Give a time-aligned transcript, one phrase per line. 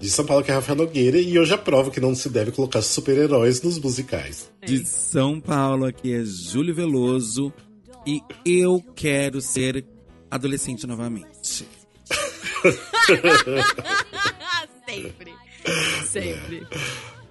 [0.00, 2.50] de São Paulo, que é Rafael Nogueira, e eu já provo que não se deve
[2.50, 4.50] colocar super-heróis nos musicais.
[4.64, 7.52] De São Paulo, aqui é Júlio Veloso,
[8.06, 9.84] e eu quero ser
[10.30, 11.68] adolescente novamente.
[14.88, 15.34] sempre.
[16.08, 16.66] Sempre.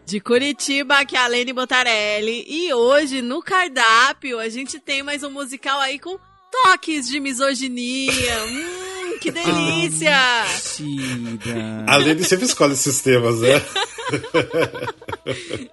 [0.05, 2.45] De Curitiba, aqui é a Lene Botarelli.
[2.47, 6.19] E hoje, no cardápio, a gente tem mais um musical aí com
[6.51, 8.45] toques de misoginia.
[8.45, 8.88] hum,
[9.19, 10.45] que delícia!
[10.79, 11.85] Mentira.
[11.87, 13.59] A Lene sempre escolhe esses temas, né?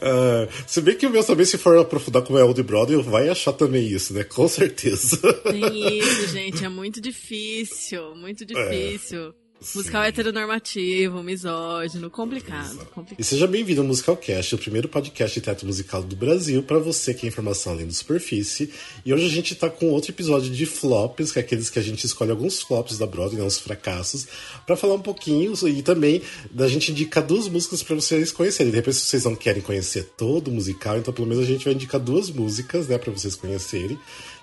[0.00, 3.02] Ah, se bem que o meu também, se for aprofundar como é o de Broadway,
[3.02, 4.24] vai achar também isso, né?
[4.24, 5.16] Com certeza.
[5.42, 6.64] Tem isso, gente.
[6.64, 8.14] É muito difícil.
[8.14, 9.34] Muito difícil.
[9.60, 12.76] Musical heteronormativo, misógino, complicado.
[12.94, 13.18] complicado.
[13.18, 17.14] E seja bem-vindo ao Musicalcast, o primeiro podcast de teatro musical do Brasil, para você
[17.14, 18.70] que é informação além da superfície.
[19.06, 21.82] E hoje a gente tá com outro episódio de flops, que é aqueles que a
[21.82, 24.26] gente escolhe alguns flops da Broadway, né, uns fracassos,
[24.66, 28.70] para falar um pouquinho e também da gente indicar duas músicas para vocês conhecerem.
[28.70, 31.64] De repente, se vocês não querem conhecer todo o musical, então pelo menos a gente
[31.64, 33.98] vai indicar duas músicas, né, para vocês conhecerem,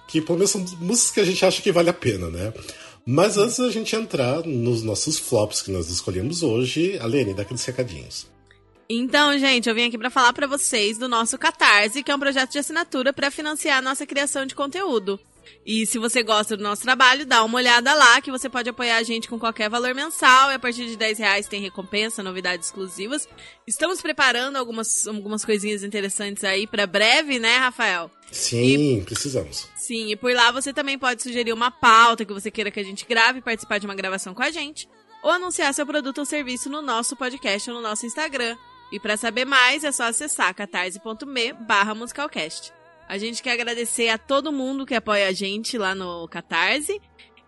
[0.08, 2.52] que pelo menos são músicas que a gente acha que vale a pena, né?
[3.06, 7.66] Mas antes da gente entrar nos nossos flops que nós escolhemos hoje, Alene, dá aqueles
[7.66, 8.28] recadinhos.
[8.88, 12.20] Então, gente, eu vim aqui para falar para vocês do nosso Catarse, que é um
[12.20, 15.20] projeto de assinatura para financiar a nossa criação de conteúdo.
[15.66, 18.98] E se você gosta do nosso trabalho, dá uma olhada lá, que você pode apoiar
[18.98, 20.52] a gente com qualquer valor mensal.
[20.52, 23.28] E a partir de 10 reais tem recompensa, novidades exclusivas.
[23.68, 28.10] Estamos preparando algumas, algumas coisinhas interessantes aí para breve, né, Rafael?
[28.32, 29.68] Sim, precisamos.
[29.92, 32.84] Sim, e por lá você também pode sugerir uma pauta que você queira que a
[32.84, 34.88] gente grave, participar de uma gravação com a gente,
[35.22, 38.56] ou anunciar seu produto ou serviço no nosso podcast ou no nosso Instagram.
[38.90, 42.72] E para saber mais é só acessar catarse.me barra musicalcast.
[43.06, 47.02] A gente quer agradecer a todo mundo que apoia a gente lá no Catarse,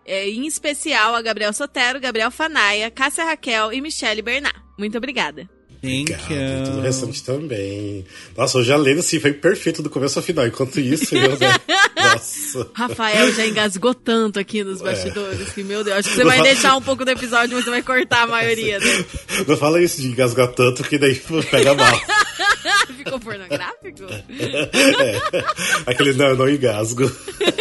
[0.04, 4.60] é, em especial a Gabriel Sotero, Gabriel Fanaia, Cássia Raquel e Michele Bernard.
[4.78, 5.48] Muito obrigada.
[5.80, 6.64] Thank Obrigado, e you.
[6.64, 8.06] tudo o restante também.
[8.34, 10.46] Nossa, hoje a Lena assim, foi perfeito do começo ao final.
[10.46, 11.48] Enquanto isso, eu, né?
[11.96, 12.70] Nossa.
[12.74, 16.76] Rafael já engasgou tanto aqui nos bastidores que, meu Deus, acho que você vai deixar
[16.76, 18.78] um pouco do episódio, mas você vai cortar a maioria.
[18.78, 19.04] Né?
[19.46, 22.00] Não fala isso de engasgar tanto que daí pega mal.
[22.96, 24.04] Ficou pornográfico?
[24.10, 25.20] É.
[25.86, 27.04] Aquele não, eu não engasgo.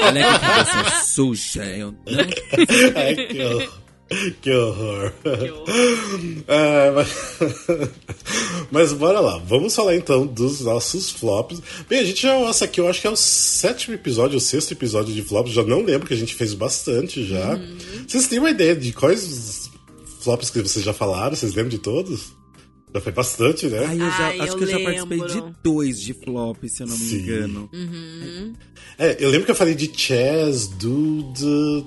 [0.02, 1.66] Olha que cabeça suja.
[1.66, 2.26] Eu não...
[2.96, 3.83] Ai, que horror.
[4.42, 5.12] Que horror.
[5.24, 5.66] Que horror.
[6.48, 7.90] Ah, mas...
[8.72, 11.62] mas bora lá, vamos falar então dos nossos flops.
[11.90, 14.72] Bem, a gente já, nossa, aqui eu acho que é o sétimo episódio, o sexto
[14.72, 17.60] episódio de flops, já não lembro que a gente fez bastante já.
[18.08, 19.70] Vocês têm uma ideia de quais
[20.20, 21.36] flops que vocês já falaram?
[21.36, 22.34] Vocês lembram de todos?
[22.94, 23.86] Já foi bastante, né?
[23.88, 26.84] Ai, eu já, Ai, acho eu que eu já participei de dois de flop, se
[26.84, 27.22] eu não me Sim.
[27.22, 27.70] engano.
[27.74, 28.54] Uhum.
[29.00, 31.86] É, eu lembro que eu falei de Chess, Dude,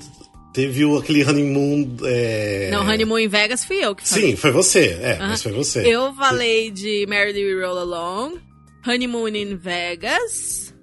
[0.57, 1.99] teve o, aquele honeymoon.
[2.05, 2.71] É...
[2.71, 4.31] Não, Honeymoon em Vegas fui eu que falei.
[4.31, 4.99] Sim, foi você.
[5.03, 5.87] É, mas foi você.
[5.87, 8.39] Eu falei de Mary We Roll Along,
[8.87, 10.75] Honeymoon in Vegas.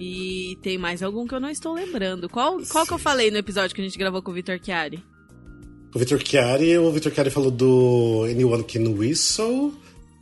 [0.00, 2.28] E tem mais algum que eu não estou lembrando.
[2.28, 5.00] Qual, qual que eu falei no episódio que a gente gravou com o Vitor Chiari?
[5.94, 9.72] O Victor Chiari, o Victor Chiari falou do Anyone Can Whistle.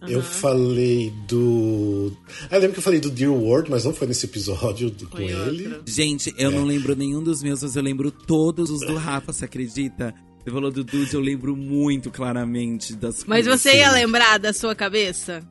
[0.09, 2.13] Eu falei do.
[2.51, 5.09] Ah, eu lembro que eu falei do Dear World, mas não foi nesse episódio do-
[5.09, 5.67] com ele.
[5.69, 5.83] outro.
[5.87, 9.47] Gente, eu não lembro nenhum dos meus, mas eu lembro todos os do Rafa, você
[9.47, 10.15] acredita?
[10.45, 13.61] Você falou do Dude, eu lembro muito claramente das Mas coisas.
[13.63, 15.43] você ia lembrar da sua cabeça?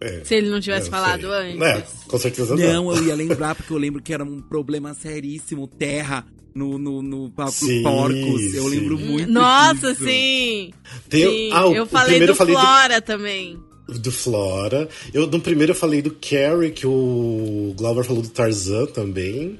[0.00, 0.22] É.
[0.24, 1.30] Se ele não tivesse Eu falado sei.
[1.30, 1.62] antes?
[1.62, 2.72] É, com certeza não.
[2.84, 7.00] Não, eu ia lembrar porque eu lembro que era um problema seríssimo, terra no, no,
[7.00, 8.54] no palco Porcos.
[8.54, 8.68] Eu sim.
[8.70, 10.04] lembro muito Nossa, disso.
[10.04, 10.72] sim!
[11.08, 11.50] Tem- sim.
[11.52, 13.58] ah, o- eu o falei primeiro do eu falei do- Flora também.
[13.86, 14.88] Do Flora.
[15.12, 19.58] Eu, no primeiro eu falei do Carrie, que o Glover falou do Tarzan também.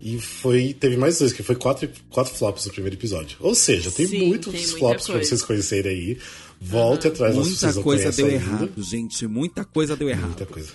[0.00, 0.72] E foi.
[0.72, 3.36] Teve mais dois, que foi quatro, quatro flops no primeiro episódio.
[3.40, 6.18] Ou seja, tem Sim, muitos tem flops pra vocês conhecerem aí.
[6.58, 8.46] Volte atrás se Muita vocês não coisa conhecem deu ainda.
[8.46, 9.26] errado, gente.
[9.26, 10.26] Muita coisa deu errado.
[10.26, 10.70] Muita coisa.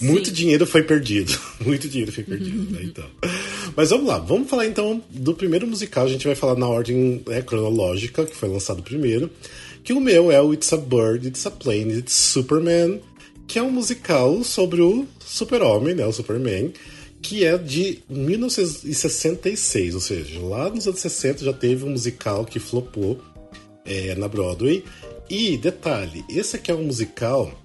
[0.00, 1.38] Muito dinheiro foi perdido.
[1.64, 2.80] Muito dinheiro foi perdido, né?
[2.84, 3.04] Então.
[3.76, 6.04] Mas vamos lá, vamos falar então do primeiro musical.
[6.04, 9.30] A gente vai falar na ordem né, cronológica, que foi lançado primeiro.
[9.82, 13.00] Que o meu é o It's a Bird, It's a Plane, It's Superman,
[13.46, 16.06] que é um musical sobre o super-homem, né?
[16.06, 16.72] O Superman,
[17.20, 22.58] que é de 1966, ou seja, lá nos anos 60 já teve um musical que
[22.58, 23.20] flopou
[23.84, 24.84] é, na Broadway.
[25.28, 27.63] E detalhe, esse aqui é um musical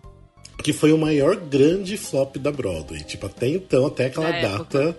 [0.64, 3.04] que foi o maior grande flop da Broadway.
[3.04, 4.98] Tipo, até então, até aquela Da data,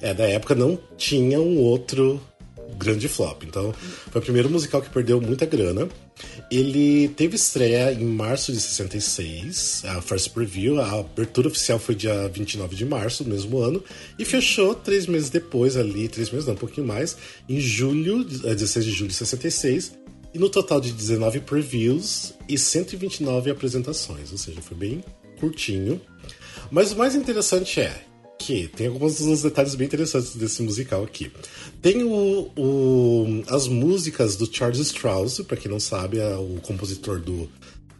[0.00, 2.20] é, da época não tinha um outro
[2.78, 3.44] grande flop.
[3.44, 3.72] Então,
[4.10, 5.88] foi o primeiro musical que perdeu muita grana.
[6.50, 12.28] Ele teve estreia em março de 66, a First Preview, a abertura oficial foi dia
[12.28, 13.82] 29 de março do mesmo ano,
[14.18, 17.16] e fechou três meses depois ali, três meses não, um pouquinho mais,
[17.48, 19.92] em julho, eh, 16 de julho de 66,
[20.34, 25.04] e no total de 19 previews e 129 apresentações, ou seja, foi bem
[25.38, 26.00] curtinho.
[26.70, 28.04] Mas o mais interessante é
[28.38, 31.30] que tem alguns detalhes bem interessantes desse musical aqui.
[31.80, 37.20] Tem o, o as músicas do Charles Strauss, para quem não sabe, é o compositor
[37.20, 37.48] do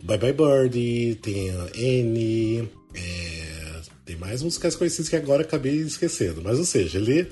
[0.02, 6.42] Bye Bye Birdie, tem a Annie, é, tem mais musicais conhecidos que agora acabei esquecendo.
[6.42, 7.28] Mas, ou seja, ele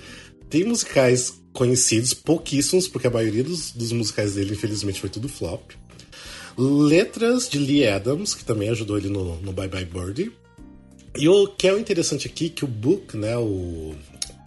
[0.51, 5.71] tem musicais conhecidos, pouquíssimos, porque a maioria dos, dos musicais dele, infelizmente, foi tudo flop.
[6.59, 10.33] Letras de Lee Adams, que também ajudou ele no, no Bye Bye Birdie.
[11.17, 13.95] E o que é interessante aqui, que o book, né, o,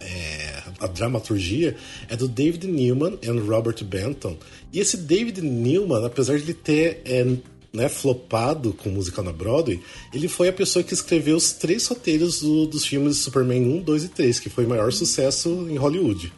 [0.00, 1.76] é, a dramaturgia,
[2.08, 4.36] é do David Newman e Robert Benton.
[4.72, 7.24] E esse David Newman, apesar de ele ter é,
[7.74, 9.80] né, flopado com musical na Broadway,
[10.12, 14.04] ele foi a pessoa que escreveu os três roteiros do, dos filmes Superman 1, 2
[14.04, 16.32] e 3, que foi o maior sucesso em Hollywood.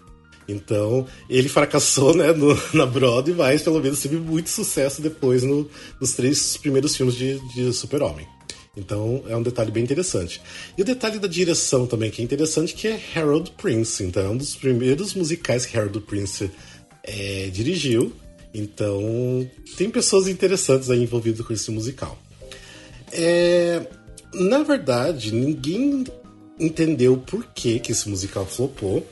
[0.49, 5.69] Então, ele fracassou né, no, na Broadway, mas pelo menos teve muito sucesso depois no,
[6.01, 8.27] nos três primeiros filmes de, de Super-Homem.
[8.77, 10.41] Então é um detalhe bem interessante.
[10.77, 14.05] E o detalhe da direção também, que é interessante, que é Harold Prince.
[14.05, 16.51] Então é um dos primeiros musicais que Harold Prince
[17.03, 18.13] é, dirigiu.
[18.59, 22.19] Então tem pessoas interessantes aí envolvidas com esse musical.
[23.13, 23.87] É,
[24.35, 26.05] na verdade, ninguém
[26.59, 29.07] entendeu por que, que esse musical flopou,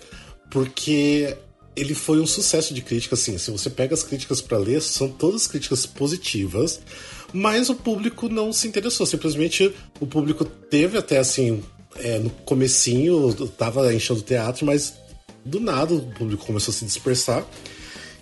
[0.51, 1.37] porque
[1.77, 3.37] ele foi um sucesso de crítica, assim.
[3.39, 6.81] Se você pega as críticas para ler, são todas críticas positivas
[7.35, 9.05] mas o público não se interessou.
[9.05, 11.63] Simplesmente o público teve até assim.
[11.97, 14.95] É, no comecinho tava enchendo o teatro, mas
[15.45, 17.45] do nada o público começou a se dispersar.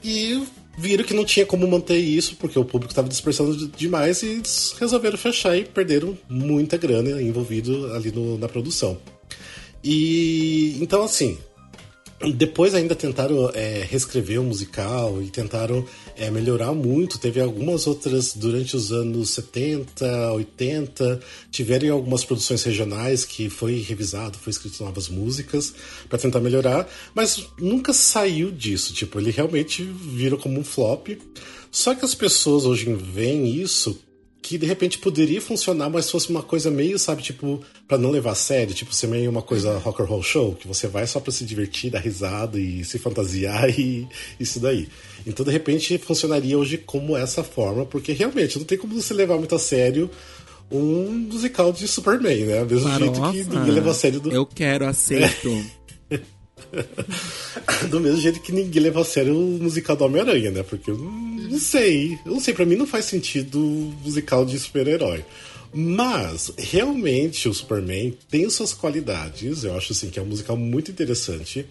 [0.02, 0.42] E
[0.76, 4.42] viram que não tinha como manter isso, porque o público estava dispersando demais e
[4.78, 8.98] resolveram fechar e perderam muita grana envolvido ali no, na produção.
[9.84, 11.38] E então assim,
[12.30, 15.84] depois ainda tentaram é, reescrever o musical e tentaram
[16.16, 17.19] é, melhorar muito.
[17.19, 21.20] Teve algumas outras durante os anos 70, 80,
[21.50, 25.74] tiveram algumas produções regionais que foi revisado, foi escrito novas músicas
[26.08, 28.92] para tentar melhorar, mas nunca saiu disso.
[28.94, 31.08] Tipo, ele realmente virou como um flop.
[31.70, 33.98] Só que as pessoas hoje veem isso
[34.42, 38.32] que de repente poderia funcionar, mas fosse uma coisa meio, sabe, tipo, para não levar
[38.32, 41.20] a sério, tipo, ser meio uma coisa rock and roll show, que você vai só
[41.20, 44.06] para se divertir, dar risada e se fantasiar e
[44.40, 44.88] isso daí.
[45.24, 49.38] Então, de repente, funcionaria hoje como essa forma, porque realmente não tem como você levar
[49.38, 50.10] muito a sério
[50.72, 52.64] um musical de Superman, né?
[52.64, 54.32] Mesmo Farofa, jeito que ninguém leva a sério do.
[54.32, 55.48] Eu quero, aceito.
[55.48, 55.81] É.
[57.88, 60.62] do mesmo jeito que ninguém leva a sério o musical do Homem-Aranha, né?
[60.62, 62.19] Porque eu não sei.
[62.24, 63.58] Eu não sei, pra mim não faz sentido
[64.02, 65.24] musical de super-herói.
[65.74, 69.64] Mas, realmente, o Superman tem suas qualidades.
[69.64, 71.66] Eu acho assim que é um musical muito interessante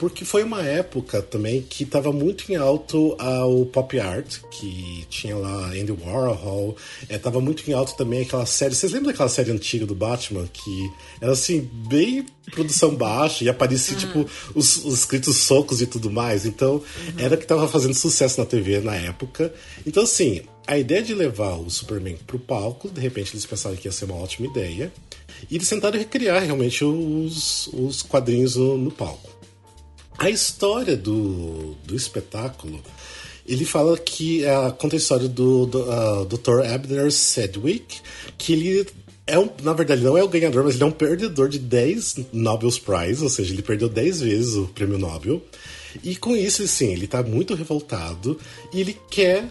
[0.00, 5.36] porque foi uma época também que estava muito em alto o pop art, que tinha
[5.36, 6.74] lá Andy Warhol,
[7.06, 8.74] estava é, muito em alto também aquela série.
[8.74, 13.92] Vocês lembram daquela série antiga do Batman que era assim, bem produção baixa e aparecia
[13.92, 14.00] uhum.
[14.00, 16.46] tipo os, os escritos socos e tudo mais.
[16.46, 16.82] Então, uhum.
[17.18, 19.52] era que estava fazendo sucesso na TV na época.
[19.86, 23.86] Então, assim, a ideia de levar o Superman pro palco, de repente eles pensaram que
[23.86, 24.90] ia ser uma ótima ideia.
[25.50, 29.39] E eles tentaram recriar realmente os, os quadrinhos no, no palco.
[30.20, 32.82] A história do, do espetáculo,
[33.46, 36.60] ele fala que uh, conta a história do, do uh, Dr.
[36.70, 38.02] Abner Sedgwick,
[38.36, 38.86] que ele
[39.26, 42.16] é um, na verdade não é o ganhador, mas ele é um perdedor de 10
[42.34, 45.42] Nobel Prize, ou seja, ele perdeu 10 vezes o prêmio Nobel.
[46.04, 48.38] E com isso, assim, ele tá muito revoltado
[48.74, 49.50] e ele quer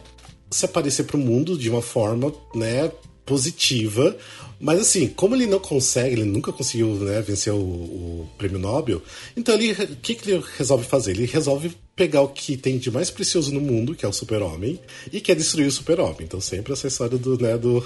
[0.51, 2.91] se aparecer para o mundo de uma forma, né,
[3.29, 4.17] positiva,
[4.59, 9.01] mas assim, como ele não consegue, ele nunca conseguiu né, vencer o, o, prêmio Nobel,
[9.37, 11.11] então ele o que, que ele resolve fazer?
[11.11, 14.79] Ele resolve pegar o que tem de mais precioso no mundo, que é o super-homem,
[15.13, 16.23] e quer destruir o super-homem.
[16.23, 17.79] Então sempre essa história do, né, do,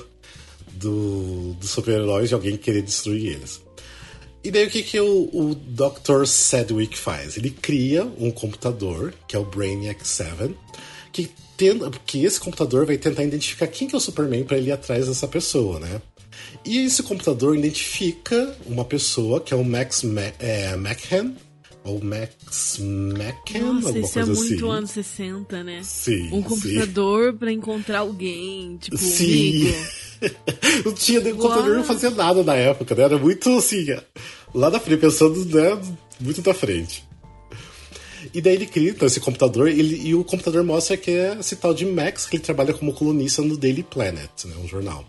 [0.74, 3.62] do, do super-heróis de alguém querer destruir eles.
[4.44, 6.26] E daí o que, que o, o Dr.
[6.26, 7.38] Sedgwick faz?
[7.38, 10.56] Ele cria um computador, que é o Brainiac 7,
[11.12, 11.30] que,
[11.64, 14.74] tenta, que esse computador vai tentar identificar quem que é o Superman para ele ir
[14.74, 16.02] atrás dessa pessoa, né?
[16.66, 21.34] E esse computador identifica uma pessoa que é o Max Ma é, McHan,
[21.84, 24.78] ou Max McCann, Nossa, alguma isso é coisa é muito assim.
[24.78, 25.82] anos 60, né?
[25.84, 26.30] Sim.
[26.32, 29.68] Um computador para encontrar alguém, tipo, sim.
[29.68, 33.04] Um não tinha nem computador, não fazia nada na época, né?
[33.04, 33.86] Era muito assim,
[34.54, 35.82] lá na frente, pensando, né?
[36.20, 37.04] Muito da frente.
[38.34, 41.56] E daí ele cria então, esse computador ele, e o computador mostra que é esse
[41.56, 45.06] tal de Max, que ele trabalha como colunista no Daily Planet, né, um jornal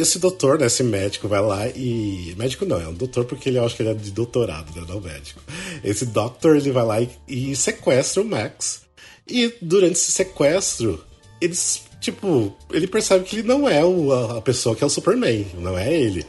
[0.00, 2.34] esse doutor, né, esse médico vai lá e.
[2.38, 5.00] Médico não, é um doutor porque ele acha que ele é de doutorado, né, não
[5.00, 5.40] médico.
[5.82, 8.82] Esse doctor ele vai lá e, e sequestra o Max.
[9.26, 11.04] E durante esse sequestro,
[11.40, 15.46] eles, tipo, ele percebe que ele não é o, a pessoa que é o Superman,
[15.58, 16.24] não é ele.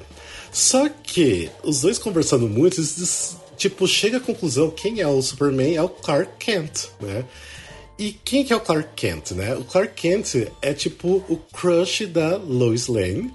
[0.51, 5.75] Só que os dois conversando muito, eles, tipo, chega à conclusão quem é o Superman
[5.75, 7.25] é o Clark Kent, né?
[7.97, 9.53] E quem que é o Clark Kent, né?
[9.55, 13.29] O Clark Kent é tipo o crush da Lois Lane,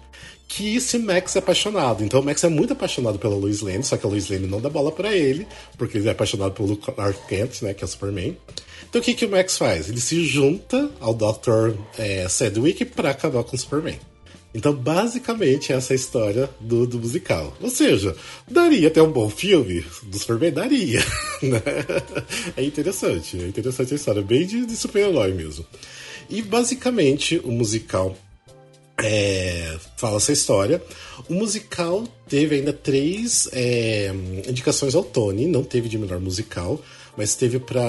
[0.49, 2.03] que esse Max é apaixonado.
[2.03, 4.61] Então o Max é muito apaixonado pela Lois Lane, só que a Lois Lane não
[4.61, 7.89] dá bola para ele, porque ele é apaixonado pelo Clark Kent, né, que é o
[7.89, 8.37] Superman.
[8.89, 9.89] Então o que, que o Max faz?
[9.91, 11.77] Ele se junta ao Dr.
[11.99, 13.99] É, Sedgwick para acabar com o Superman.
[14.55, 17.57] Então, basicamente, essa é a história do, do musical.
[17.61, 18.15] Ou seja,
[18.49, 20.53] daria até um bom filme do Superman?
[20.53, 21.05] Daria.
[21.43, 21.61] Né?
[22.57, 25.67] é interessante, é interessante a história, bem de, de super-herói mesmo.
[26.31, 28.17] E, basicamente, o musical
[29.03, 30.83] é, fala essa história.
[31.29, 34.11] O musical teve ainda três é,
[34.49, 36.81] indicações ao Tony, não teve de melhor musical,
[37.17, 37.83] mas teve para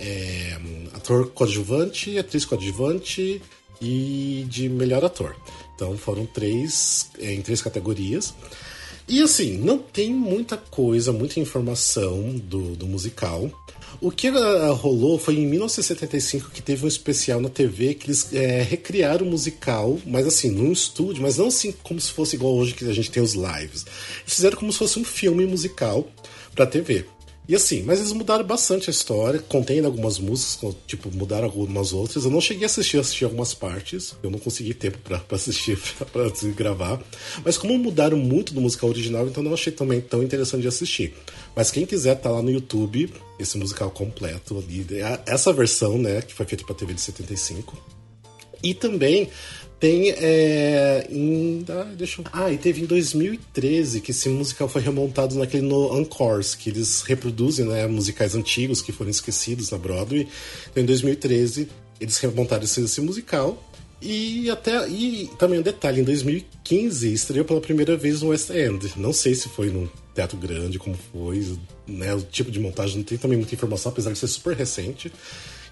[0.00, 0.58] é,
[0.94, 3.40] ator coadjuvante, atriz coadjuvante
[3.80, 5.34] e de melhor ator.
[5.82, 8.32] Então foram três é, em três categorias.
[9.08, 13.50] E assim, não tem muita coisa, muita informação do, do musical.
[14.00, 18.32] O que uh, rolou foi em 1975 que teve um especial na TV que eles
[18.32, 22.54] é, recriaram o musical, mas assim, num estúdio, mas não assim como se fosse igual
[22.54, 23.84] hoje que a gente tem os lives.
[24.20, 26.08] Eles fizeram como se fosse um filme musical
[26.54, 27.04] pra TV.
[27.48, 32.24] E assim, mas eles mudaram bastante a história, contém algumas músicas, tipo, mudaram algumas outras.
[32.24, 35.76] Eu não cheguei a assistir, assisti algumas partes, eu não consegui tempo para assistir,
[36.12, 37.02] para gravar.
[37.44, 41.14] Mas como mudaram muito do musical original, então não achei também tão interessante de assistir.
[41.54, 46.22] Mas quem quiser tá lá no YouTube, esse musical completo ali, é essa versão, né,
[46.22, 47.76] que foi feita para TV de 75.
[48.62, 49.28] E também
[49.82, 51.64] tem é, em.
[51.68, 52.24] Ah, deixa eu...
[52.32, 57.02] ah, e teve em 2013 que esse musical foi remontado naquele no Encores, que eles
[57.02, 60.28] reproduzem né, musicais antigos que foram esquecidos na Broadway.
[60.70, 61.68] Então em 2013
[62.00, 63.60] eles remontaram esse, esse musical.
[64.00, 68.92] E até e também um detalhe, em 2015 estreou pela primeira vez no West End.
[68.96, 71.44] Não sei se foi num teatro grande, como foi,
[71.88, 72.14] né?
[72.14, 75.12] O tipo de montagem não tem também muita informação, apesar de ser super recente.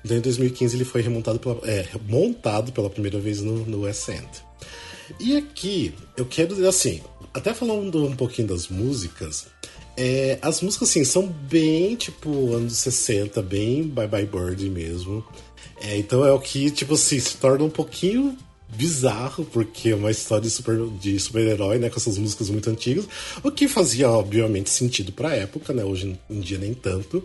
[0.05, 4.09] Então, em 2015, ele foi remontado pela, é, montado pela primeira vez no, no West
[4.09, 4.29] End.
[5.19, 7.01] E aqui, eu quero dizer assim,
[7.35, 9.47] até falando um pouquinho das músicas,
[9.97, 15.25] é, as músicas, assim, são bem, tipo, anos 60, bem Bye Bye Bird mesmo.
[15.81, 18.37] É, então é o que, tipo assim, se torna um pouquinho
[18.77, 23.07] bizarro, porque é uma história de, super, de super-herói, né, com essas músicas muito antigas,
[23.43, 27.23] o que fazia, obviamente, sentido pra época, né, hoje em dia nem tanto.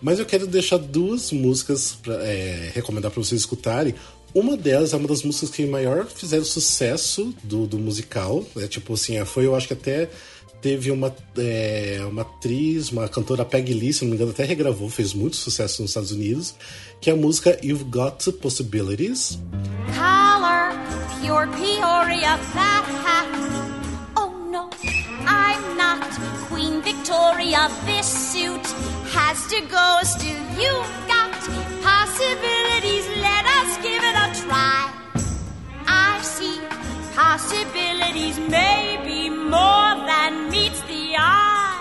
[0.00, 3.94] Mas eu quero deixar duas músicas para é, recomendar para vocês escutarem.
[4.32, 8.44] Uma delas é uma das músicas que maior fizeram sucesso do, do musical.
[8.54, 8.68] Né?
[8.68, 10.08] Tipo assim, foi eu acho que até
[10.60, 14.88] teve uma, é, uma atriz, uma cantora Peggy Lee, se não me engano, até regravou,
[14.88, 16.54] fez muito sucesso nos Estados Unidos,
[17.00, 19.38] que é a música You've Got Possibilities.
[19.94, 20.76] Color,
[21.20, 23.69] pure Peoria, hat.
[26.00, 26.16] Not
[26.48, 28.66] Queen Victoria, this suit
[29.12, 31.32] has to go, still you've got
[31.84, 33.06] possibilities.
[33.28, 34.80] Let us give it a try.
[35.86, 36.58] I see
[37.14, 41.76] possibilities, maybe more than meets the eye.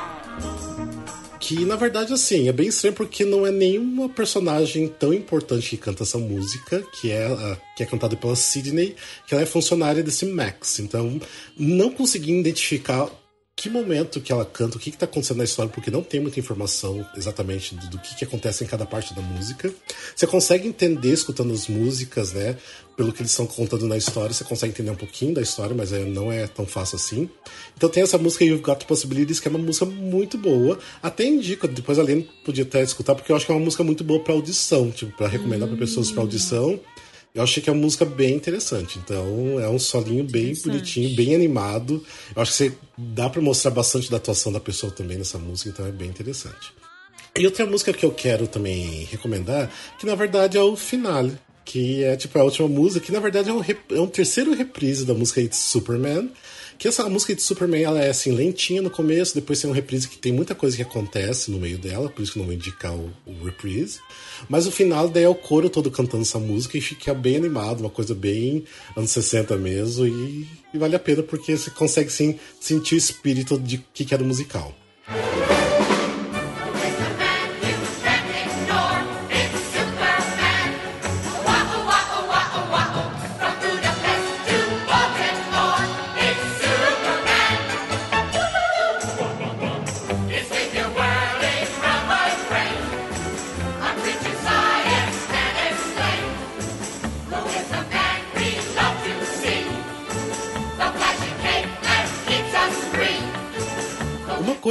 [1.40, 5.78] Que na verdade, assim, é bem estranho porque não é nenhuma personagem tão importante que
[5.78, 7.28] canta essa música, que é,
[7.76, 8.96] que é cantada pela Sidney,
[9.26, 10.80] que ela é funcionária desse Max.
[10.80, 11.20] Então,
[11.58, 13.10] não consegui identificar
[13.60, 16.40] que momento que ela canta, o que está acontecendo na história, porque não tem muita
[16.40, 19.70] informação exatamente do, do que, que acontece em cada parte da música.
[20.16, 22.56] Você consegue entender escutando as músicas, né?
[22.96, 25.92] Pelo que eles estão contando na história, você consegue entender um pouquinho da história, mas
[25.92, 27.30] é, não é tão fácil assim.
[27.76, 30.80] Então tem essa música You've Got Possibilities, que é uma música muito boa.
[31.04, 33.84] Até indico, depois a Lene podia até escutar, porque eu acho que é uma música
[33.84, 36.80] muito boa para audição, tipo, para recomendar para pessoas para audição.
[37.34, 39.00] Eu achei que é uma música bem interessante.
[39.00, 42.04] Então, é um solinho bem bonitinho, bem animado.
[42.36, 45.70] Eu acho que você dá para mostrar bastante da atuação da pessoa também nessa música,
[45.70, 46.74] então é bem interessante.
[47.38, 52.04] E outra música que eu quero também recomendar, que na verdade é o Finale, que
[52.04, 55.14] é tipo a última música, que na verdade é um, é um terceiro reprise da
[55.14, 56.32] música It's Superman.
[56.80, 60.08] Que essa música de Superman ela é assim, lentinha no começo, depois tem um reprise
[60.08, 62.96] que tem muita coisa que acontece no meio dela, por isso que não vou indicar
[62.96, 64.00] o, o reprise.
[64.48, 67.82] Mas o final daí é o coro todo cantando essa música e fica bem animado,
[67.82, 68.64] uma coisa bem
[68.96, 73.60] anos 60 mesmo, e, e vale a pena porque você consegue sim sentir o espírito
[73.60, 74.74] de que, que era o musical.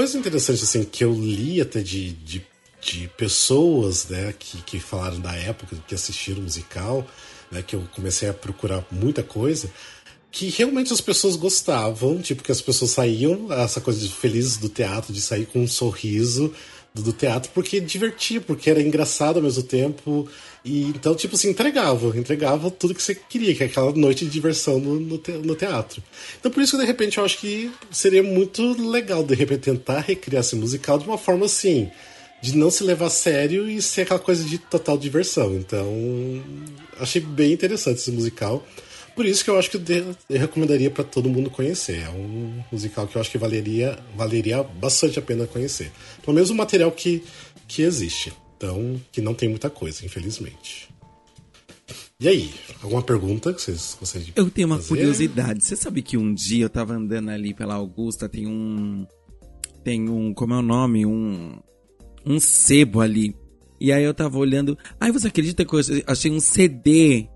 [0.08, 2.46] Coisa interessante, assim, que eu li até de, de,
[2.80, 7.06] de pessoas, né, que, que falaram da época, que assistiram musical,
[7.50, 9.70] né, que eu comecei a procurar muita coisa,
[10.30, 14.70] que realmente as pessoas gostavam, tipo, que as pessoas saíam, essa coisa de felizes do
[14.70, 16.54] teatro, de sair com um sorriso
[16.94, 20.26] do, do teatro, porque divertia, porque era engraçado ao mesmo tempo,
[20.68, 24.30] e então, tipo assim, entregava, entregava tudo que você queria, que é aquela noite de
[24.30, 26.02] diversão no, no, te, no, teatro.
[26.38, 30.00] Então, por isso que de repente eu acho que seria muito legal, de repente, tentar
[30.00, 31.90] recriar esse musical de uma forma assim,
[32.42, 35.54] de não se levar a sério e ser aquela coisa de total diversão.
[35.54, 35.90] Então,
[37.00, 38.62] achei bem interessante esse musical.
[39.16, 42.02] Por isso que eu acho que eu recomendaria para todo mundo conhecer.
[42.02, 45.90] É um musical que eu acho que valeria, valeria bastante a pena conhecer.
[46.22, 47.24] Pelo menos o material que,
[47.66, 48.32] que existe.
[48.58, 50.88] Então, que não tem muita coisa, infelizmente.
[52.20, 52.50] E aí,
[52.82, 54.88] alguma pergunta que vocês gostariam de Eu tenho uma fazer?
[54.88, 55.64] curiosidade.
[55.64, 59.06] Você sabe que um dia eu tava andando ali pela Augusta, tem um.
[59.84, 60.34] Tem um.
[60.34, 61.06] Como é o nome?
[61.06, 61.56] Um.
[62.26, 63.36] Um sebo ali.
[63.80, 64.76] E aí eu tava olhando.
[64.98, 67.28] Ai, você acredita que eu achei um CD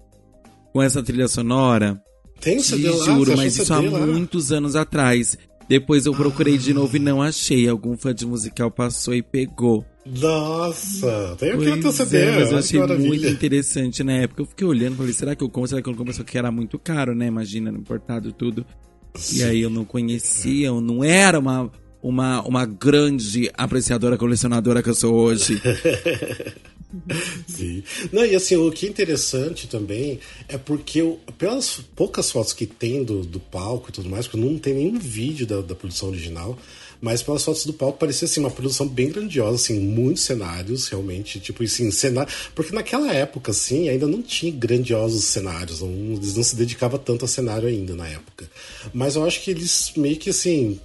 [0.72, 2.02] com essa trilha sonora?
[2.40, 3.04] Tem um CD lá?
[3.04, 4.04] Juro, mas isso há lá?
[4.04, 5.38] muitos anos atrás.
[5.68, 6.58] Depois eu procurei ah.
[6.58, 7.68] de novo e não achei.
[7.68, 9.86] Algum fã de musical passou e pegou.
[10.04, 12.18] Nossa, tem aqui no teu CD.
[12.18, 14.42] É, mas eu achei muito interessante na época.
[14.42, 15.68] Eu fiquei olhando e falei, será que eu compro?
[15.68, 16.12] Será que eu não compro?
[16.12, 17.26] Só que era muito caro, né?
[17.26, 18.66] Imagina, importado tudo.
[19.14, 19.38] Sim.
[19.38, 21.70] E aí eu não conhecia, eu não era uma,
[22.02, 25.60] uma, uma grande apreciadora, colecionadora que eu sou hoje.
[27.46, 27.82] Sim.
[28.12, 30.18] Não, e assim, o que é interessante também
[30.48, 34.44] é porque eu, pelas poucas fotos que tem do, do palco e tudo mais, porque
[34.44, 36.58] não tem nenhum vídeo da, da produção original,
[37.02, 41.40] mas pelas fotos do palco parecia assim uma produção bem grandiosa, assim, muitos cenários, realmente,
[41.40, 46.44] tipo assim, cenário, porque naquela época assim, ainda não tinha grandiosos cenários, não, eles não
[46.44, 48.48] se dedicavam tanto a cenário ainda na época.
[48.94, 50.78] Mas eu acho que eles meio que assim,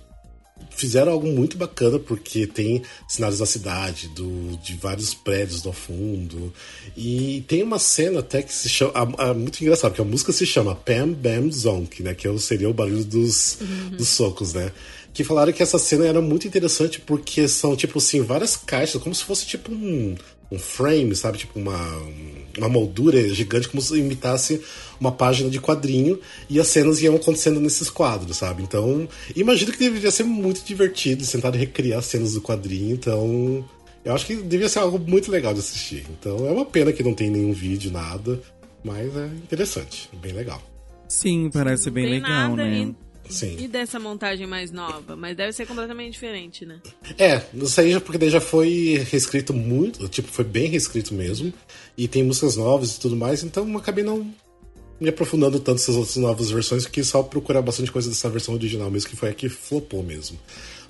[0.71, 6.53] fizeram algo muito bacana porque tem cenários da cidade, do, de vários prédios no fundo.
[6.95, 8.91] E tem uma cena até que se chama.
[8.93, 12.13] A, a, muito engraçado, porque a música se chama Pam Bam Zonk, né?
[12.13, 13.97] Que é seria o barulho dos, uhum.
[13.97, 14.71] dos socos, né?
[15.17, 19.15] Que falaram que essa cena era muito interessante porque são, tipo assim, várias caixas, como
[19.15, 20.15] se fosse tipo um,
[20.51, 21.39] um frame, sabe?
[21.39, 22.03] Tipo uma,
[22.55, 24.61] uma moldura gigante, como se imitasse
[25.01, 28.61] uma página de quadrinho e as cenas iam acontecendo nesses quadros, sabe?
[28.61, 33.67] Então, imagino que deveria ser muito divertido sentar e recriar as cenas do quadrinho, então.
[34.05, 36.05] Eu acho que devia ser algo muito legal de assistir.
[36.11, 38.39] Então é uma pena que não tem nenhum vídeo, nada.
[38.83, 40.61] Mas é interessante, bem legal.
[41.09, 42.93] Sim, parece bem legal, nada, né?
[43.29, 43.57] Sim.
[43.59, 45.15] E dessa montagem mais nova?
[45.15, 46.79] Mas deve ser completamente diferente, né?
[47.17, 51.53] É, isso aí porque daí já foi reescrito muito, tipo, foi bem reescrito mesmo.
[51.97, 54.31] E tem músicas novas e tudo mais, então eu acabei não
[54.99, 58.89] me aprofundando tanto nessas outras novas versões, que só procurar bastante coisa dessa versão original
[58.89, 60.39] mesmo, que foi a que flopou mesmo.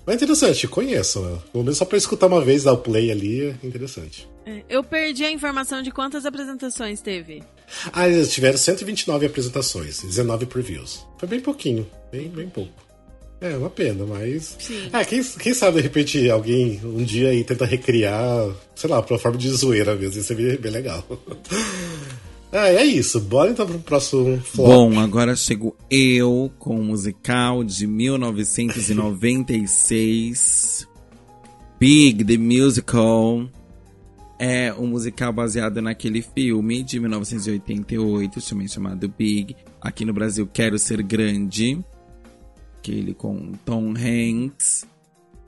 [0.08, 1.38] Mas é interessante, conheçam, né?
[1.52, 4.26] Pelo menos só pra escutar uma vez, dar o play ali, é interessante.
[4.46, 7.44] É, eu perdi a informação de quantas apresentações teve.
[7.92, 11.06] Ah, eles tiveram 129 apresentações, 19 previews.
[11.18, 12.72] Foi bem pouquinho, bem, bem pouco.
[13.42, 14.56] É, uma pena, mas.
[14.58, 14.90] Sim.
[14.94, 19.20] É, quem, quem sabe de repente alguém um dia aí tenta recriar, sei lá, pra
[19.20, 20.22] forma de zoeira mesmo.
[20.22, 21.06] Isso é bem, bem legal.
[22.52, 23.20] É, é isso.
[23.20, 24.68] Bora então pro próximo flop.
[24.68, 30.88] Bom, agora chego eu com o musical de 1996.
[31.80, 33.50] Big, The Musical.
[34.40, 39.56] É um musical baseado naquele filme de 1988, também chamado Big.
[39.82, 41.84] Aqui no Brasil, Quero Ser Grande.
[42.78, 44.86] Aquele com Tom Hanks.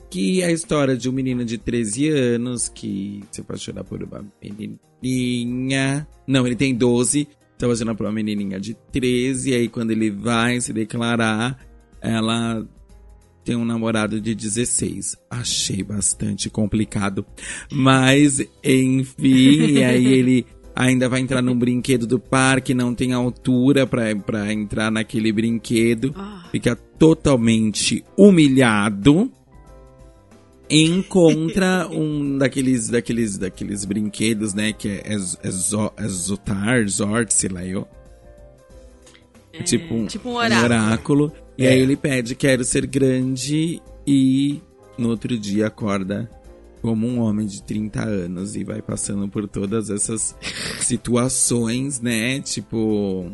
[0.10, 4.26] Que é a história de um menino de 13 anos que se apaixona por uma
[4.41, 6.08] menininha.
[6.26, 7.28] Não, ele tem 12.
[7.58, 9.52] Se apaixona por uma menininha de 13.
[9.52, 11.60] E aí, quando ele vai se declarar,
[12.02, 12.65] ela
[13.43, 15.17] tem um namorado de 16.
[15.30, 17.26] Achei bastante complicado.
[17.72, 20.45] Mas, enfim, e aí ele
[20.76, 26.13] ainda vai entrar num brinquedo do parque, não tem altura para entrar naquele brinquedo.
[26.15, 26.48] Ah.
[26.52, 29.32] Fica totalmente humilhado
[30.69, 34.71] encontra um daqueles, daqueles, daqueles brinquedos, né?
[34.71, 35.13] Que é
[35.97, 37.88] Exotar, Zort, sei lá eu.
[39.51, 40.62] É, tipo, um, tipo um oráculo.
[40.62, 41.34] Um oráculo.
[41.58, 41.82] E aí é.
[41.82, 43.82] ele pede, quero ser grande.
[44.05, 44.62] E
[44.97, 46.29] no outro dia acorda
[46.82, 50.36] como um homem de 30 anos e vai passando por todas essas
[50.79, 52.39] situações, né?
[52.41, 53.29] Tipo,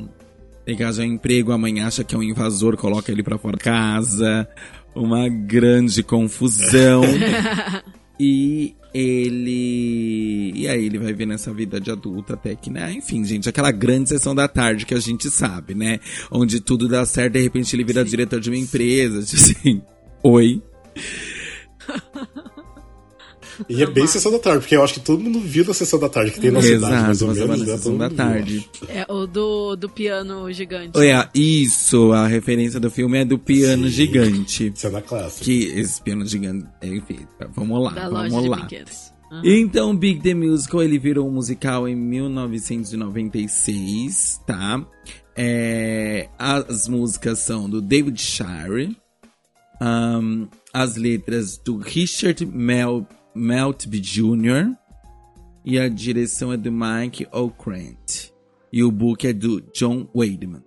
[0.64, 3.64] pegar já um emprego, amanhã acha que é um invasor, coloca ele pra fora de
[3.64, 4.48] casa
[4.96, 7.04] uma grande confusão.
[8.20, 10.54] e ele.
[10.56, 12.94] E aí ele vai ver nessa vida de adulto até que, né?
[12.94, 16.00] Enfim, gente, aquela grande sessão da tarde que a gente sabe, né?
[16.32, 18.10] Onde tudo dá certo, de repente ele vira Sim.
[18.10, 19.20] diretor de uma empresa.
[19.36, 19.82] Assim,
[20.24, 20.62] oi.
[23.70, 26.00] E é bem sessão da tarde, porque eu acho que todo mundo viu da sessão
[26.00, 27.66] da tarde que tem na Exato, cidade, mais ou menos, na né?
[27.66, 28.70] sessão da viu, tarde.
[28.90, 30.98] É o do, do piano gigante.
[30.98, 33.90] Olha, isso, a referência do filme é do piano Sim.
[33.90, 34.72] gigante.
[34.76, 35.46] Cena clássica.
[35.46, 38.68] Que esse piano gigante, enfim, tá, vamos lá, da vamos lá.
[39.32, 39.42] Aham.
[39.44, 44.86] Então, Big The Musical, ele virou um musical em 1996, tá?
[45.36, 48.96] É, as músicas são do David Shire,
[49.82, 54.74] ahn, as letras do Richard Mel, Meltby Jr.
[55.66, 58.32] e a direção é do Mike O'Krent.
[58.72, 60.64] E o book é do John Weidman.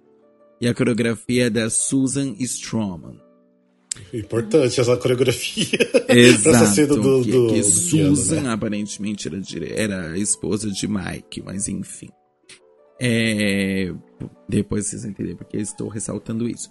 [0.61, 3.19] E a coreografia é da Susan Stroman.
[4.13, 5.79] Importante essa coreografia.
[6.09, 6.57] Exato.
[6.57, 8.53] essa cena do, que, do, que do Susan piano, né?
[8.53, 9.41] aparentemente era,
[9.75, 12.09] era a esposa de Mike, mas enfim.
[13.01, 13.93] É,
[14.49, 16.71] depois vocês vão entender porque eu estou ressaltando isso.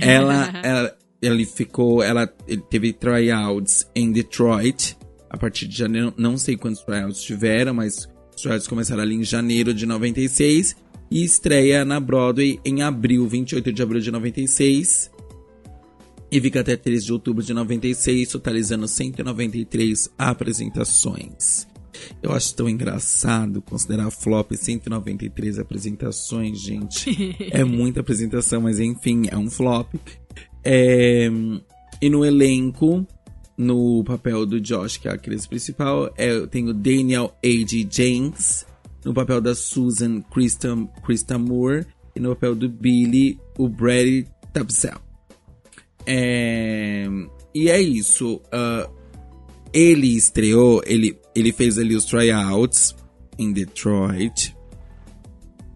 [0.00, 4.96] Ela, ela, ele ficou, ela ele teve tryouts em Detroit
[5.32, 6.12] a partir de janeiro.
[6.16, 10.76] Não sei quantos tryouts tiveram, mas os tryouts começaram ali em janeiro de 96
[11.10, 15.10] e estreia na Broadway em abril, 28 de abril de 96.
[16.30, 21.66] E fica até 13 de outubro de 96, totalizando 193 apresentações.
[22.22, 27.36] Eu acho tão engraçado considerar flop 193 apresentações, gente.
[27.52, 29.94] é muita apresentação, mas enfim, é um flop.
[30.64, 31.30] É,
[32.00, 33.06] E no elenco,
[33.56, 37.86] no papel do Josh, que é a atriz principal, é, eu tenho Daniel A.G.
[37.90, 38.66] James.
[39.04, 40.68] No papel da Susan Krista,
[41.04, 41.86] Krista Moore.
[42.14, 45.00] E no papel do Billy, o Brady Tapsell.
[46.06, 47.06] É,
[47.54, 48.40] e é isso.
[48.52, 48.88] ah,
[49.72, 52.94] ele estreou, ele, ele fez ali os tryouts
[53.38, 54.54] em Detroit.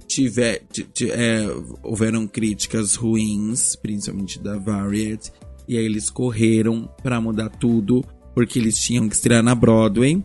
[0.06, 1.46] Tiver, ti- ti- é,
[1.82, 5.32] houveram críticas ruins, principalmente da Variety.
[5.68, 10.22] E aí eles correram pra mudar tudo, porque eles tinham que estrear na Broadway.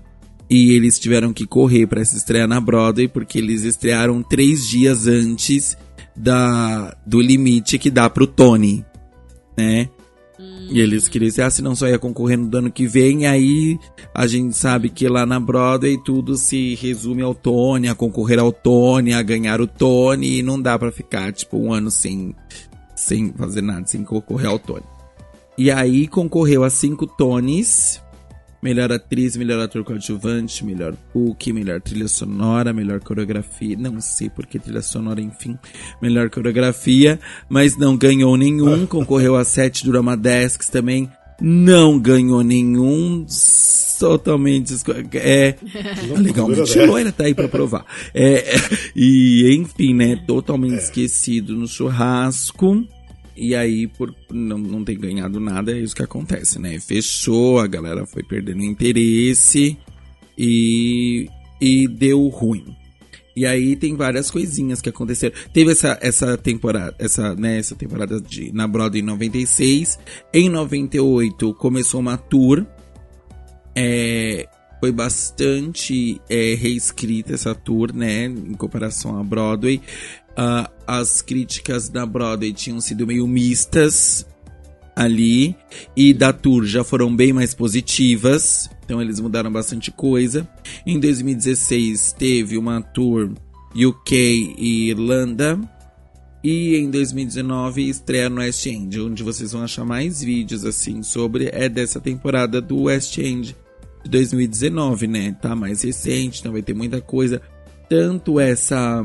[0.49, 5.07] E eles tiveram que correr pra se estrear na Broadway, porque eles estrearam três dias
[5.07, 5.77] antes
[6.15, 8.85] da, do limite que dá pro Tony,
[9.57, 9.89] né?
[10.71, 13.77] E eles queriam dizer, ah, se não só ia concorrer no ano que vem, aí
[14.13, 18.51] a gente sabe que lá na Broadway tudo se resume ao Tony, a concorrer ao
[18.51, 22.33] Tony, a ganhar o Tony, e não dá pra ficar, tipo, um ano sem,
[22.95, 24.83] sem fazer nada, sem concorrer ao Tony.
[25.57, 28.01] E aí concorreu a cinco Tonys,
[28.63, 34.45] melhor atriz, melhor ator coadjuvante, melhor book, melhor trilha sonora, melhor coreografia, não sei por
[34.45, 35.57] que trilha sonora, enfim,
[36.01, 41.09] melhor coreografia, mas não ganhou nenhum, concorreu a sete Drama Desks também,
[41.39, 43.25] não ganhou nenhum,
[43.99, 45.55] totalmente, esco- é,
[46.17, 46.85] legalmente né?
[46.85, 48.59] loira tá aí pra provar, é, é,
[48.95, 52.83] e enfim, né, totalmente esquecido no churrasco,
[53.35, 56.79] e aí, por não, não ter ganhado nada, é isso que acontece, né?
[56.79, 59.77] Fechou, a galera foi perdendo interesse
[60.37, 62.75] e, e deu ruim.
[63.35, 65.33] E aí tem várias coisinhas que aconteceram.
[65.53, 69.97] Teve essa, essa temporada, essa, né, essa temporada de, na Broadway em 96.
[70.33, 72.65] Em 98 começou uma tour.
[73.73, 74.47] É,
[74.81, 78.25] foi bastante é, reescrita essa tour, né?
[78.25, 79.79] Em comparação à Broadway.
[80.35, 84.25] Ah, as críticas da Broadway tinham sido meio mistas
[84.95, 85.55] ali.
[85.95, 88.71] E da tour já foram bem mais positivas.
[88.83, 90.49] Então eles mudaram bastante coisa.
[90.83, 93.31] Em 2016 teve uma tour
[93.75, 95.59] UK e Irlanda.
[96.43, 101.51] E em 2019 estreia no West End, onde vocês vão achar mais vídeos assim sobre
[101.53, 103.55] é dessa temporada do West End
[104.03, 105.35] de 2019, né?
[105.41, 107.41] Tá mais recente, então vai ter muita coisa.
[107.89, 109.03] Tanto essa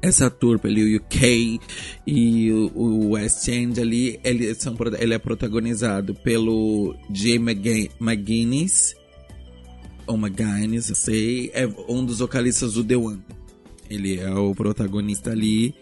[0.00, 1.60] essa tour pelo UK
[2.06, 8.94] e o, o West End ali, ele, são, ele é protagonizado pelo Jay McGuinness,
[10.06, 13.22] ou McGuinness, sei, é um dos vocalistas do The One.
[13.90, 15.74] Ele é o protagonista ali.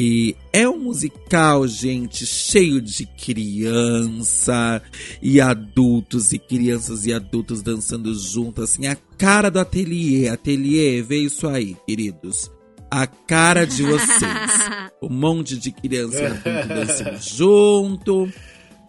[0.00, 4.80] E é um musical, gente, cheio de criança
[5.20, 10.28] e adultos, e crianças e adultos dançando junto, assim, a cara do ateliê.
[10.28, 12.48] Ateliê, vê isso aí, queridos.
[12.88, 14.78] A cara de vocês.
[15.02, 18.32] Um monte de criança e adulto dançando junto.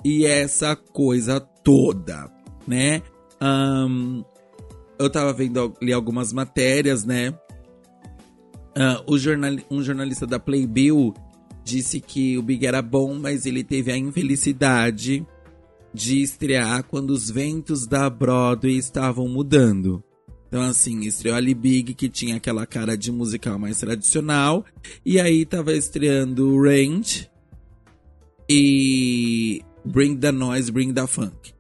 [0.06, 2.32] E essa coisa toda,
[2.68, 3.02] né?
[3.42, 4.24] Ahn,
[5.00, 7.34] eu tava vendo ali algumas matérias, né?
[9.08, 11.14] O jornal, um jornalista da Playbill
[11.64, 15.26] disse que o Big era bom, mas ele teve a infelicidade
[15.94, 20.04] de estrear quando os ventos da Broadway estavam mudando.
[20.48, 24.66] Então, assim, estreou ali Big, que tinha aquela cara de musical mais tradicional.
[25.06, 27.30] E aí tava estreando Range
[28.50, 31.54] e Bring the Noise, Bring the Funk.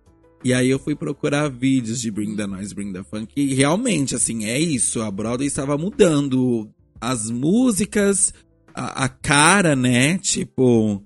[0.43, 3.31] E aí eu fui procurar vídeos de Bring the Noise, Bring the Funk.
[3.35, 5.01] E realmente, assim, é isso.
[5.01, 6.67] A Broadway estava mudando
[7.01, 8.33] as músicas,
[8.73, 10.17] a, a cara, né?
[10.17, 11.03] Tipo,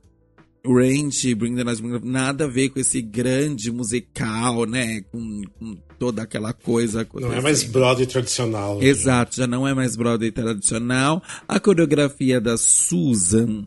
[0.66, 2.08] Range, Bring the Bring the...
[2.08, 5.02] nada a ver com esse grande musical, né?
[5.12, 7.08] Com, com toda aquela coisa.
[7.14, 8.80] Não é mais Broadway tradicional.
[8.80, 8.86] Né?
[8.86, 11.22] Exato, já não é mais Broadway tradicional.
[11.48, 13.66] A coreografia da Susan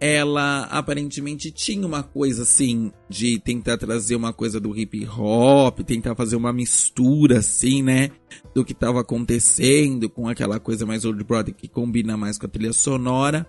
[0.00, 6.14] ela aparentemente tinha uma coisa assim de tentar trazer uma coisa do hip hop, tentar
[6.14, 8.10] fazer uma mistura assim, né,
[8.54, 12.48] do que estava acontecendo com aquela coisa mais old Broadway que combina mais com a
[12.48, 13.46] trilha sonora.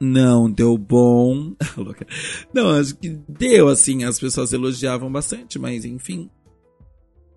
[0.00, 1.54] Não deu bom.
[2.54, 6.30] Não, acho que deu assim, as pessoas elogiavam bastante, mas enfim,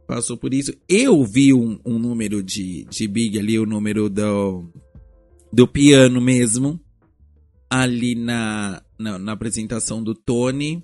[0.08, 0.74] passou por isso.
[0.88, 4.64] Eu vi um, um número de, de Big ali, o número do,
[5.52, 6.80] do piano mesmo
[7.72, 10.84] ali na, na, na apresentação do Tony.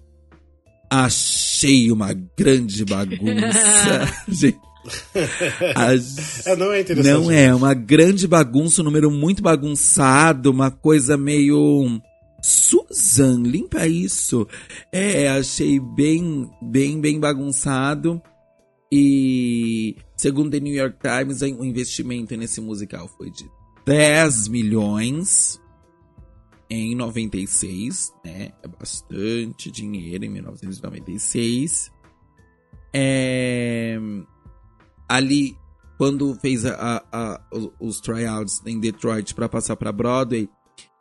[0.89, 4.07] Achei uma grande bagunça.
[6.45, 7.13] é, não é interessante.
[7.13, 12.01] Não é, uma grande bagunça, um número muito bagunçado, uma coisa meio.
[12.41, 14.47] Susan, limpa isso.
[14.89, 18.21] É, achei bem, bem, bem bagunçado.
[18.89, 23.43] E segundo The New York Times, o investimento nesse musical foi de
[23.85, 25.59] 10 milhões
[26.69, 28.51] em 96, né?
[28.61, 31.91] É bastante dinheiro em 1996.
[32.93, 33.97] É...
[35.07, 35.55] Ali,
[35.97, 37.41] quando fez a, a, a,
[37.79, 40.49] os tryouts em Detroit para passar para Broadway,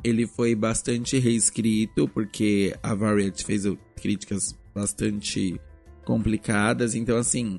[0.04, 3.64] ele foi bastante reescrito, porque a Variety fez
[4.00, 5.60] críticas bastante
[6.04, 6.94] complicadas.
[6.94, 7.58] Então, assim,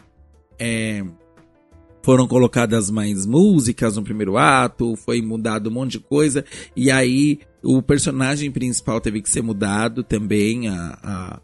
[0.58, 1.04] é,
[2.08, 7.42] foram colocadas mais músicas no primeiro ato, foi mudado um monte de coisa, e aí
[7.68, 11.42] o personagem principal teve que ser mudado também, a, a,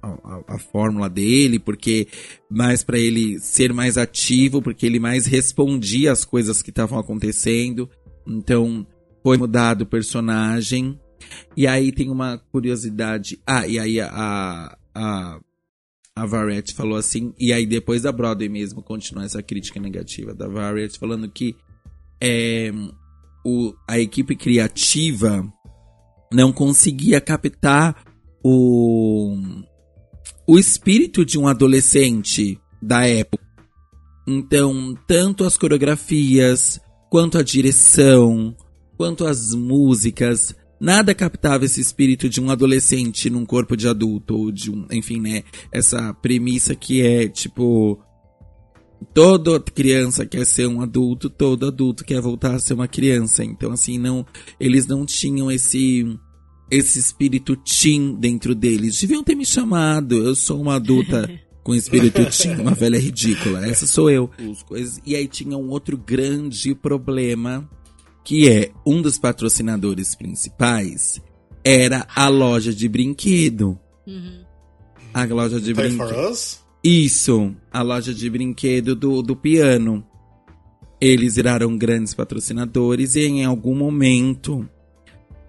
[0.00, 2.06] a, a fórmula dele, porque
[2.48, 7.90] mais para ele ser mais ativo, porque ele mais respondia às coisas que estavam acontecendo.
[8.24, 8.86] Então,
[9.20, 10.96] foi mudado o personagem.
[11.56, 13.40] E aí tem uma curiosidade.
[13.44, 15.40] Ah, e aí a, a
[16.16, 20.46] a Variety falou assim, e aí depois da Broadway mesmo continua essa crítica negativa da
[20.46, 21.56] Variety, falando que
[22.20, 22.70] é,
[23.44, 25.52] o, a equipe criativa
[26.32, 27.96] não conseguia captar
[28.42, 29.36] o,
[30.46, 33.44] o espírito de um adolescente da época.
[34.26, 38.56] Então, tanto as coreografias, quanto a direção,
[38.96, 44.52] quanto as músicas, Nada captava esse espírito de um adolescente num corpo de adulto, ou
[44.52, 45.42] de um, enfim, né?
[45.72, 47.98] Essa premissa que é tipo.
[49.12, 53.44] Toda criança quer ser um adulto, todo adulto quer voltar a ser uma criança.
[53.44, 54.24] Então, assim, não.
[54.58, 56.18] Eles não tinham esse.
[56.70, 58.98] Esse espírito teen dentro deles.
[59.00, 60.26] Deviam ter me chamado.
[60.26, 61.28] Eu sou uma adulta
[61.62, 63.66] com espírito teen, uma velha ridícula.
[63.66, 64.30] Essa sou eu.
[65.04, 67.68] E aí tinha um outro grande problema
[68.24, 71.20] que é um dos patrocinadores principais,
[71.62, 73.78] era a loja de brinquedo.
[74.06, 74.44] Uhum.
[75.12, 76.63] A loja de brinquedo.
[76.86, 80.06] Isso, a loja de brinquedo do, do piano.
[81.00, 84.68] Eles viraram grandes patrocinadores e em algum momento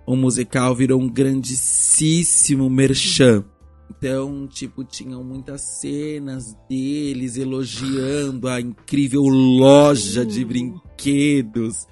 [0.08, 3.44] o musical virou um grandíssimo merchan.
[3.90, 11.86] Então, tipo, tinham muitas cenas deles elogiando a incrível loja de brinquedos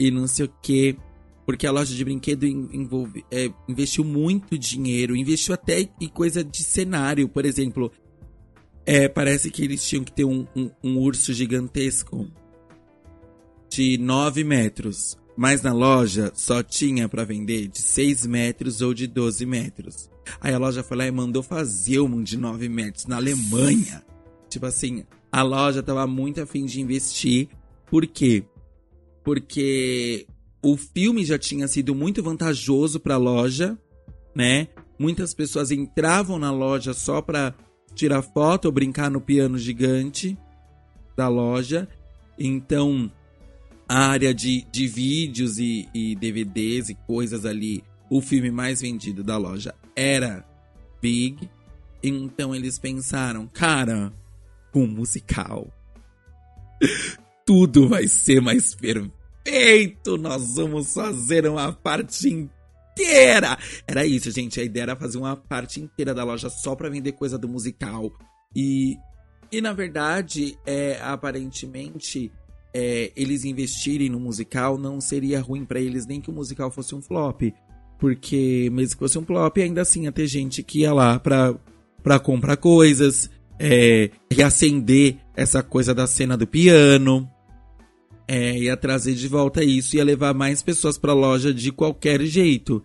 [0.00, 0.96] e não sei o quê.
[1.44, 6.62] Porque a loja de brinquedo envolve, é, investiu muito dinheiro, investiu até em coisa de
[6.62, 7.28] cenário.
[7.28, 7.90] Por exemplo,
[8.84, 12.28] é, parece que eles tinham que ter um, um, um urso gigantesco
[13.70, 15.16] de 9 metros.
[15.34, 20.10] Mas na loja só tinha para vender de 6 metros ou de 12 metros.
[20.40, 24.04] Aí a loja foi lá e mandou fazer um de 9 metros na Alemanha.
[24.48, 27.48] Tipo assim, a loja tava muito afim de investir.
[27.90, 28.44] Por quê?
[29.22, 30.26] porque
[30.62, 33.78] o filme já tinha sido muito vantajoso para a loja,
[34.34, 34.68] né?
[34.98, 37.54] Muitas pessoas entravam na loja só para
[37.94, 40.36] tirar foto ou brincar no piano gigante
[41.16, 41.88] da loja.
[42.38, 43.10] Então,
[43.88, 49.22] a área de, de vídeos e, e DVDs e coisas ali, o filme mais vendido
[49.22, 50.44] da loja era
[51.00, 51.48] Big.
[52.02, 54.12] Então eles pensaram, cara,
[54.74, 55.68] um musical
[57.44, 60.16] tudo vai ser mais perfeito.
[60.18, 62.61] Nós vamos fazer uma parte inteira.
[63.86, 64.60] Era isso, gente.
[64.60, 68.12] A ideia era fazer uma parte inteira da loja só para vender coisa do musical.
[68.54, 68.96] E,
[69.50, 72.30] e na verdade, é, aparentemente,
[72.74, 76.94] é, eles investirem no musical não seria ruim para eles nem que o musical fosse
[76.94, 77.42] um flop.
[77.98, 81.54] Porque mesmo que fosse um flop, ainda assim ia ter gente que ia lá pra,
[82.02, 87.30] pra comprar coisas é, reacender essa coisa da cena do piano.
[88.26, 92.22] É, ia trazer de volta isso, ia levar mais pessoas para a loja de qualquer
[92.22, 92.82] jeito.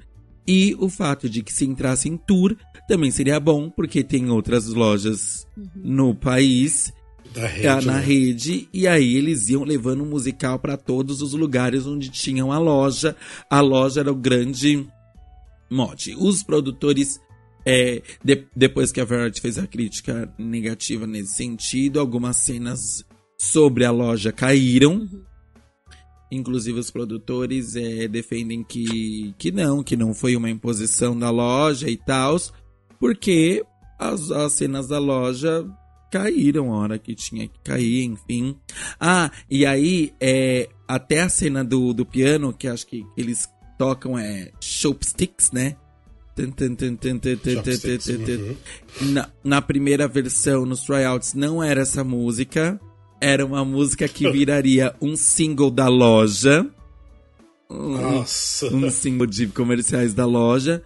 [0.47, 2.55] E o fato de que se entrasse em tour
[2.87, 5.69] também seria bom, porque tem outras lojas uhum.
[5.75, 6.93] no país
[7.35, 8.01] rede, na né?
[8.01, 12.51] rede e aí eles iam levando o um musical para todos os lugares onde tinham
[12.51, 13.15] a loja.
[13.49, 14.87] A loja era o grande
[15.69, 16.15] mote.
[16.17, 17.19] Os produtores
[17.65, 23.03] é, de, depois que a Variety fez a crítica negativa nesse sentido, algumas cenas
[23.37, 24.93] sobre a loja caíram.
[24.93, 25.26] Uhum.
[26.31, 31.89] Inclusive os produtores é, defendem que, que não, que não foi uma imposição da loja
[31.89, 32.37] e tal,
[32.99, 33.63] porque
[33.97, 35.65] as, as cenas da loja
[36.11, 38.57] caíram a hora que tinha que cair, enfim.
[38.99, 44.17] Ah, e aí, é, até a cena do, do piano, que acho que eles tocam
[44.17, 45.75] é Chopsticks, né?
[49.01, 52.79] Na, na primeira versão, nos tryouts, não era essa música.
[53.19, 56.65] Era uma música que viraria um single da loja.
[57.69, 58.67] Nossa.
[58.67, 60.83] Um, um single de comerciais da loja.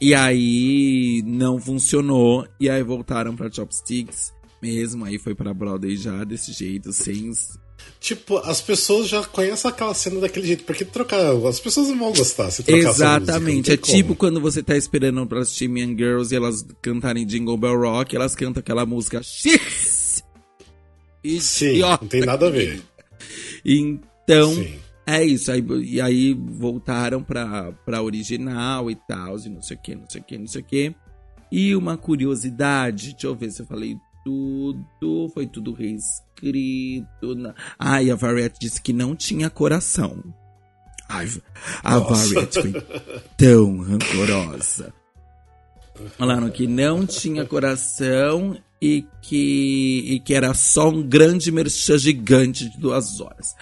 [0.00, 2.46] E aí não funcionou.
[2.58, 5.04] E aí voltaram pra Chopsticks mesmo.
[5.04, 7.32] Aí foi pra Broadway já desse jeito, sem
[8.00, 11.32] Tipo, as pessoas já conhecem aquela cena daquele jeito, porque trocar.
[11.46, 13.72] As pessoas não vão gostar se trocar Exatamente.
[13.72, 13.94] é como.
[13.94, 18.14] tipo quando você tá esperando pra assistir Mean Girls e elas cantarem Jingle Bell Rock,
[18.14, 20.03] elas cantam aquela música X!
[21.40, 22.82] Sim, não tem nada a ver.
[23.64, 24.78] Então, Sim.
[25.06, 25.50] é isso.
[25.50, 30.08] Aí, e aí voltaram pra, pra original e tal, e não sei o que, não
[30.08, 30.94] sei o que, não sei o que.
[31.50, 37.34] E uma curiosidade, deixa eu ver se eu falei tudo, foi tudo reescrito.
[37.36, 37.54] Na...
[37.78, 40.22] Ai, a Variety disse que não tinha coração.
[41.08, 41.28] Ai,
[41.82, 42.34] a Nossa.
[42.34, 42.82] Variety foi
[43.36, 44.92] tão rancorosa.
[46.18, 52.68] Falaram que não tinha coração e que, e que era só um grande merchan gigante
[52.68, 53.56] de duas horas.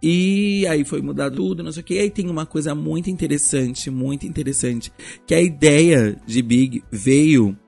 [0.00, 1.94] E aí foi mudado tudo, não sei o que.
[1.94, 4.92] E aí tem uma coisa muito interessante, muito interessante,
[5.26, 7.58] que a ideia de Big veio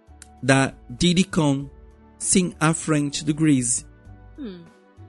[0.40, 1.68] da Diddy Kong,
[2.16, 3.84] Sim, à frente do Grease.
[4.38, 4.60] Hum.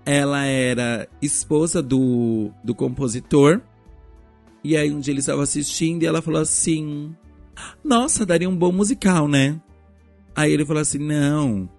[0.03, 3.61] Ela era esposa do, do compositor.
[4.63, 7.15] E aí um dia ele estava assistindo e ela falou assim:
[7.83, 9.61] Nossa, daria um bom musical, né?
[10.35, 11.69] Aí ele falou assim: Não,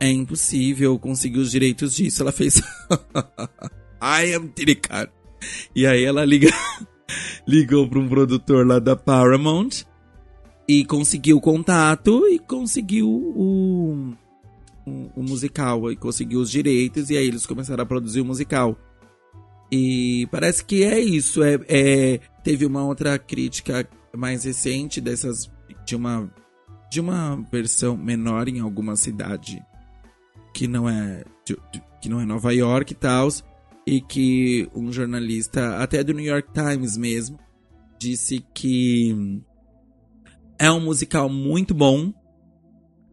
[0.00, 2.22] é impossível conseguir os direitos disso.
[2.22, 2.58] Ela fez
[4.02, 5.10] I am Tiricar.
[5.74, 6.48] E aí ela liga,
[7.46, 9.84] ligou para um produtor lá da Paramount
[10.66, 14.14] e conseguiu o contato e conseguiu o,
[14.86, 18.76] o, o musical e conseguiu os direitos e aí eles começaram a produzir o musical.
[19.70, 21.42] E parece que é isso.
[21.42, 25.50] É, é, teve uma outra crítica mais recente dessas
[25.84, 26.30] de uma
[26.90, 29.64] de uma versão menor em alguma cidade
[30.52, 31.24] que não é
[32.00, 33.28] que não é Nova York e tal
[33.86, 37.38] e que um jornalista até do New York Times mesmo
[37.98, 39.42] disse que
[40.58, 42.12] é um musical muito bom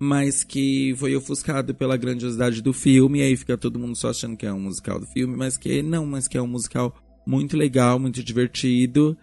[0.03, 4.35] mas que foi ofuscado pela grandiosidade do filme, e aí fica todo mundo só achando
[4.35, 7.55] que é um musical do filme, mas que não, mas que é um musical muito
[7.55, 9.15] legal, muito divertido,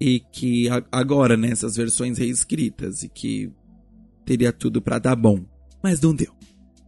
[0.00, 3.52] e que agora, nessas né, versões reescritas, e que
[4.24, 5.40] teria tudo para dar bom,
[5.82, 6.32] mas não deu.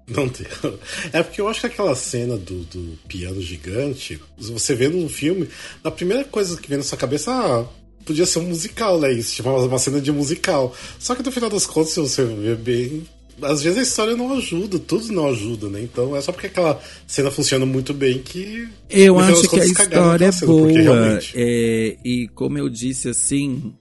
[0.09, 0.79] Não deu.
[1.13, 5.49] É porque eu acho que aquela cena do, do piano gigante, você vê no filme,
[5.83, 7.65] a primeira coisa que vem na sua cabeça, ah,
[8.05, 9.13] podia ser um musical, né?
[9.13, 10.75] Isso, tipo, uma cena de musical.
[10.99, 13.05] Só que no final das contas, se você ver bem,
[13.43, 15.83] às vezes a história não ajuda, tudo não ajuda, né?
[15.83, 18.69] Então é só porque aquela cena funciona muito bem que.
[18.89, 20.71] Eu acho que a história é boa.
[20.71, 21.33] Realmente...
[21.35, 23.75] É, e como eu disse assim,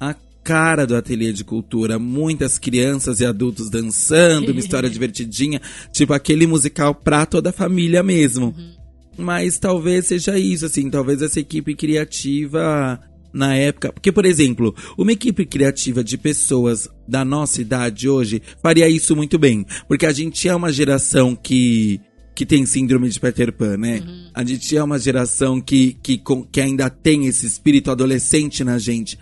[0.00, 0.14] a
[0.48, 5.60] cara do ateliê de cultura, muitas crianças e adultos dançando, uma história divertidinha,
[5.92, 8.54] tipo aquele musical pra toda a família mesmo.
[8.56, 8.72] Uhum.
[9.18, 12.98] Mas talvez seja isso, assim, talvez essa equipe criativa
[13.30, 13.92] na época.
[13.92, 19.38] Porque, por exemplo, uma equipe criativa de pessoas da nossa idade hoje faria isso muito
[19.38, 19.66] bem.
[19.86, 22.00] Porque a gente é uma geração que.
[22.34, 23.98] Que tem síndrome de Peter Pan, né?
[23.98, 24.30] Uhum.
[24.32, 26.22] A gente é uma geração que, que,
[26.52, 29.18] que ainda tem esse espírito adolescente na gente.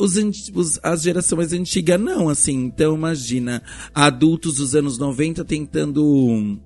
[0.00, 0.16] Os,
[0.54, 2.64] os, as gerações antigas não, assim.
[2.64, 3.62] Então imagina,
[3.94, 6.58] adultos dos anos 90 tentando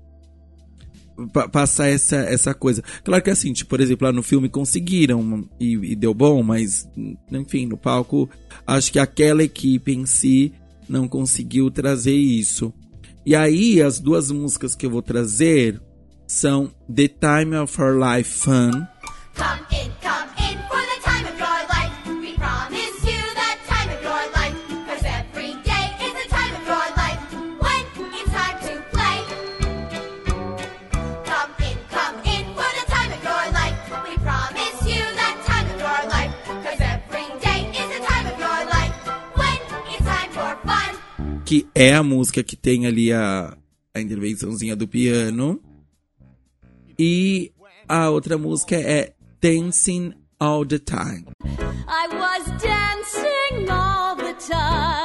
[1.51, 2.83] passar essa, essa coisa.
[3.03, 6.87] Claro que assim, tipo, por exemplo, lá no filme conseguiram e, e, deu bom, mas
[7.31, 8.29] enfim, no palco,
[8.67, 10.53] acho que aquela equipe em si
[10.87, 12.73] não conseguiu trazer isso.
[13.25, 15.81] E aí, as duas músicas que eu vou trazer
[16.27, 18.71] são The Time of Our Life Fun.
[19.35, 20.24] Come in, come
[41.55, 43.55] que é a música que tem ali a,
[43.93, 45.61] a intervençãozinha do piano.
[46.99, 47.53] E
[47.87, 51.25] a outra música é Dancing All the Time.
[51.87, 55.04] I was dancing all the time.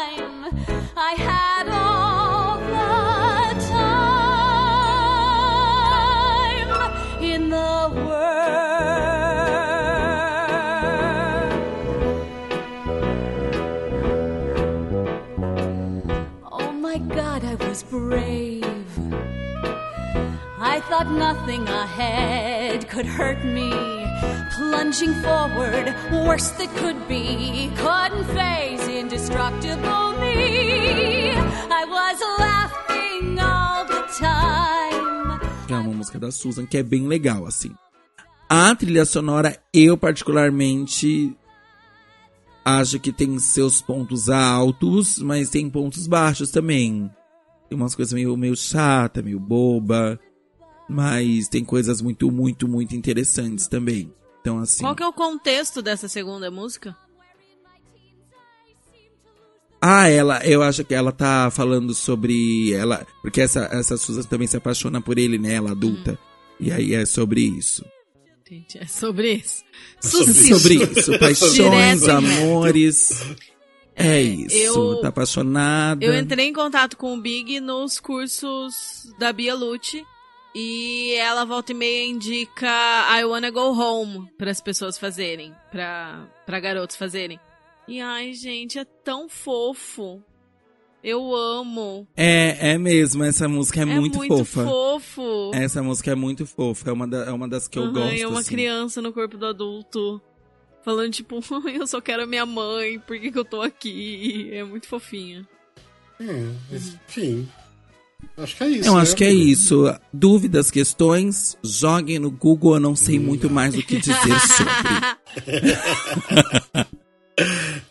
[17.90, 18.64] Brave.
[20.62, 23.70] I thought nothing ahead could hurt me.
[24.56, 31.32] Plunging forward, worst that could be, couldn't face indestructible me.
[31.32, 35.40] I was laughing all the time.
[35.68, 37.74] É uma música da Susan que é bem legal, assim.
[38.48, 41.34] A trilha sonora, eu particularmente
[42.64, 47.10] acho que tem seus pontos altos, mas tem pontos baixos também.
[47.70, 50.18] Umas coisas meio, meio chata, meio boba.
[50.88, 54.12] Mas tem coisas muito, muito, muito interessantes também.
[54.40, 54.82] Então, assim.
[54.82, 56.96] Qual que é o contexto dessa segunda música?
[59.80, 64.46] Ah, ela, eu acho que ela tá falando sobre ela, porque essa essa Susan também
[64.46, 66.12] se apaixona por ele, né, ela adulta.
[66.12, 66.16] Hum.
[66.60, 67.82] E aí é sobre isso.
[68.46, 69.62] Gente, é sobre isso.
[70.02, 73.24] É sobre, sobre isso, paixões, amores.
[73.94, 76.04] É, é isso, eu, tá apaixonada.
[76.04, 80.04] Eu entrei em contato com o Big nos cursos da Bia Lute
[80.54, 82.68] e ela volta e meia indica
[83.18, 87.38] I Wanna Go Home para as pessoas fazerem, para para garotos fazerem.
[87.86, 90.22] E ai, gente, é tão fofo.
[91.02, 92.06] Eu amo.
[92.14, 94.64] É, é mesmo, essa música é, é muito, muito fofa.
[94.64, 95.50] fofo.
[95.54, 98.22] Essa música é muito fofa, é uma, da, é uma das que eu uhum, gosto.
[98.22, 98.50] É uma assim.
[98.50, 100.20] criança no corpo do adulto.
[100.84, 101.40] Falando, tipo,
[101.72, 104.50] eu só quero a minha mãe, por que, que eu tô aqui?
[104.52, 105.46] É muito fofinha.
[106.20, 107.48] Hum, enfim.
[108.36, 108.88] Acho que é isso.
[108.88, 109.00] Eu né?
[109.00, 109.94] acho que é isso.
[110.12, 113.22] Dúvidas, questões, joguem no Google, eu não sei hum.
[113.22, 114.70] muito mais o que dizer sobre.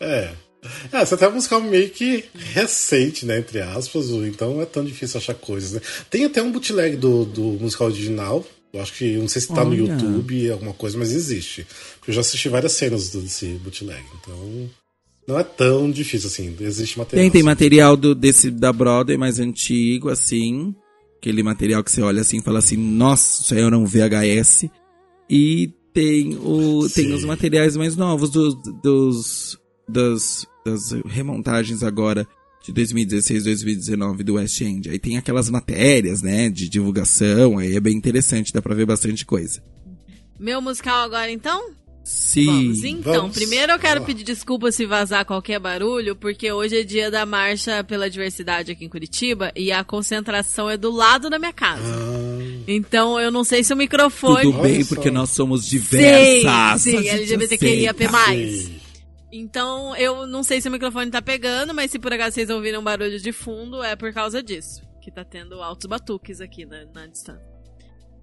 [0.00, 0.32] é.
[0.92, 3.38] É, essa até é uma música meio que recente, né?
[3.38, 5.80] Entre aspas, então não é tão difícil achar coisas, né?
[6.10, 8.44] Tem até um bootleg do, do musical original.
[8.72, 9.70] Eu acho que, não sei se tá Olha.
[9.70, 11.66] no YouTube, alguma coisa, mas existe.
[11.98, 14.70] Porque eu já assisti várias cenas desse bootleg, então.
[15.26, 17.22] Não é tão difícil assim, existe material.
[17.22, 20.74] Tem, tem material do, desse da Broadway mais antigo, assim.
[21.18, 24.68] Aquele material que você olha assim e fala assim, nossa, isso aí era um VHS.
[25.28, 29.58] E tem, o, tem os materiais mais novos dos, dos,
[29.88, 32.26] das, das remontagens agora
[32.62, 34.90] de 2016, 2019 do West End.
[34.90, 39.24] Aí tem aquelas matérias, né, de divulgação, aí é bem interessante, dá pra ver bastante
[39.24, 39.62] coisa.
[40.38, 41.70] Meu musical agora então?
[42.02, 42.46] Sim.
[42.46, 43.12] Vamos, então.
[43.14, 43.36] Vamos.
[43.36, 47.84] Primeiro eu quero pedir desculpa se vazar qualquer barulho, porque hoje é dia da marcha
[47.84, 51.82] pela diversidade aqui em Curitiba e a concentração é do lado da minha casa.
[51.84, 52.30] Ah.
[52.66, 54.42] Então eu não sei se o microfone.
[54.42, 56.82] Tudo bem, porque nós somos diversas.
[56.82, 58.08] Sim, sim LGBTQIAP+.
[58.08, 58.79] Sim.
[59.32, 62.82] Então eu não sei se o microfone tá pegando, mas se por acaso vocês ouviram
[62.82, 64.82] barulho de fundo, é por causa disso.
[65.00, 67.48] Que tá tendo altos batuques aqui na, na distância.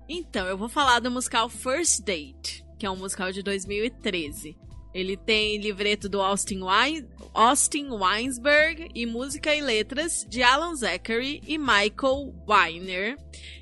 [0.09, 4.55] Então, eu vou falar do musical First Date que é um musical de 2013.
[4.93, 11.41] Ele tem livreto do Austin, Wein Austin Weinsberg e música e letras de Alan Zachary
[11.45, 13.17] e Michael Weiner.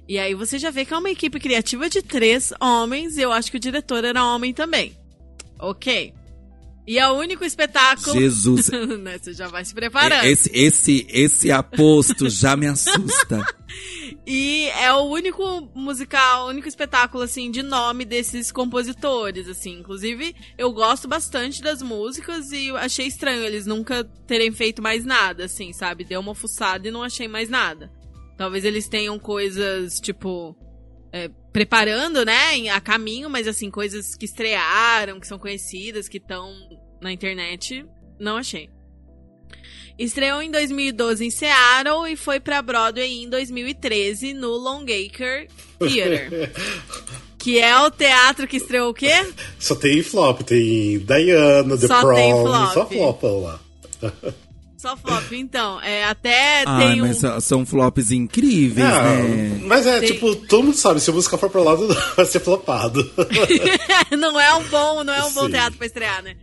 [0.07, 3.31] E aí você já vê que é uma equipe criativa de três homens e eu
[3.31, 4.95] acho que o diretor era homem também.
[5.59, 6.13] Ok.
[6.87, 8.19] E é o único espetáculo.
[8.19, 8.69] Jesus.
[8.99, 10.25] né, você já vai se preparando.
[10.25, 13.43] Esse, esse, esse aposto já me assusta.
[14.25, 19.79] e é o único musical, o único espetáculo, assim, de nome desses compositores, assim.
[19.79, 25.45] Inclusive, eu gosto bastante das músicas e achei estranho eles nunca terem feito mais nada,
[25.45, 26.03] assim, sabe?
[26.03, 27.91] Deu uma fuçada e não achei mais nada.
[28.37, 30.55] Talvez eles tenham coisas, tipo.
[31.11, 36.53] É, preparando, né, a caminho, mas assim, coisas que estrearam, que são conhecidas, que estão
[37.01, 37.85] na internet,
[38.19, 38.69] não achei.
[39.97, 45.47] Estreou em 2012 em Seattle e foi pra Broadway em 2013 no Longacre
[45.79, 46.51] Theater.
[47.39, 49.25] que é o teatro que estreou o quê?
[49.57, 52.73] Só tem flop, tem Diana, The só Prom, tem flop.
[52.73, 53.59] só flop lá.
[54.77, 55.81] Só flop, então.
[55.81, 59.59] É, até ah, tem mas são flops incríveis, é, né?
[59.63, 60.11] Mas é, tem...
[60.11, 63.09] tipo, todo mundo sabe, se a música for pro lado, vai ser flopado.
[64.17, 66.35] não é um bom, não é um bom teatro pra estrear, né?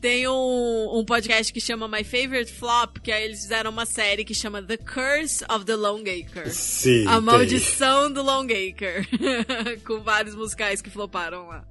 [0.00, 4.22] Tem um, um podcast que chama My Favorite Flop, que aí eles fizeram uma série
[4.22, 6.50] que chama The Curse of the Longacre.
[6.50, 7.06] Sim.
[7.06, 8.12] A Maldição tem.
[8.12, 9.08] do Longacre.
[9.86, 11.64] Com vários musicais que floparam lá.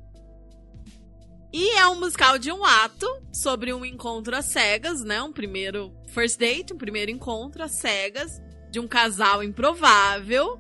[1.54, 5.22] E é um musical de um ato sobre um encontro às cegas, né?
[5.22, 8.42] Um primeiro first date, um primeiro encontro às cegas
[8.72, 10.60] de um casal improvável.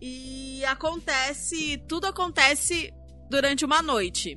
[0.00, 1.80] E acontece.
[1.86, 2.92] Tudo acontece
[3.30, 4.36] durante uma noite.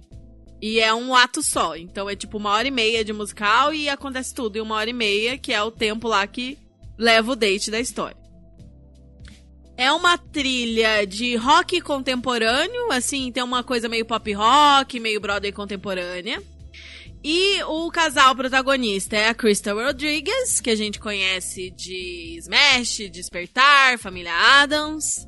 [0.61, 1.75] E é um ato só.
[1.75, 4.91] Então é tipo uma hora e meia de musical e acontece tudo em uma hora
[4.91, 6.59] e meia, que é o tempo lá que
[6.95, 8.26] leva o date da história.
[9.77, 15.51] É uma trilha de rock contemporâneo, assim, tem uma coisa meio pop rock, meio Broadway
[15.51, 16.41] contemporânea.
[17.23, 23.99] E o casal protagonista é a Crystal Rodriguez, que a gente conhece de Smash, Despertar,
[23.99, 25.27] Família Adams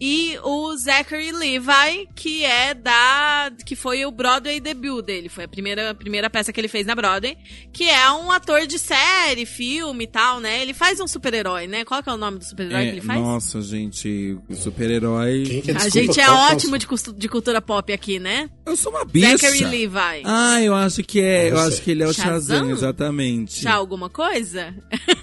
[0.00, 3.50] e o Zachary Levi, que é da.
[3.66, 5.28] que foi o Broadway debut dele.
[5.28, 7.36] Foi a primeira, primeira peça que ele fez na Broadway.
[7.72, 10.62] Que é um ator de série, filme e tal, né?
[10.62, 11.84] Ele faz um super-herói, né?
[11.84, 13.20] Qual que é o nome do super-herói É, que ele faz?
[13.20, 15.62] nossa, gente, super-herói.
[15.68, 15.72] É?
[15.72, 16.86] a gente é qual- qual- ótimo de,
[17.16, 18.48] de cultura pop aqui, né?
[18.66, 19.36] Eu sou uma bicha.
[19.36, 20.22] Zachary Levi.
[20.24, 21.50] Ah, eu acho que é.
[21.50, 22.58] Eu acho que ele é o Shazam?
[22.58, 23.62] Shazam, exatamente.
[23.62, 24.74] Já alguma coisa?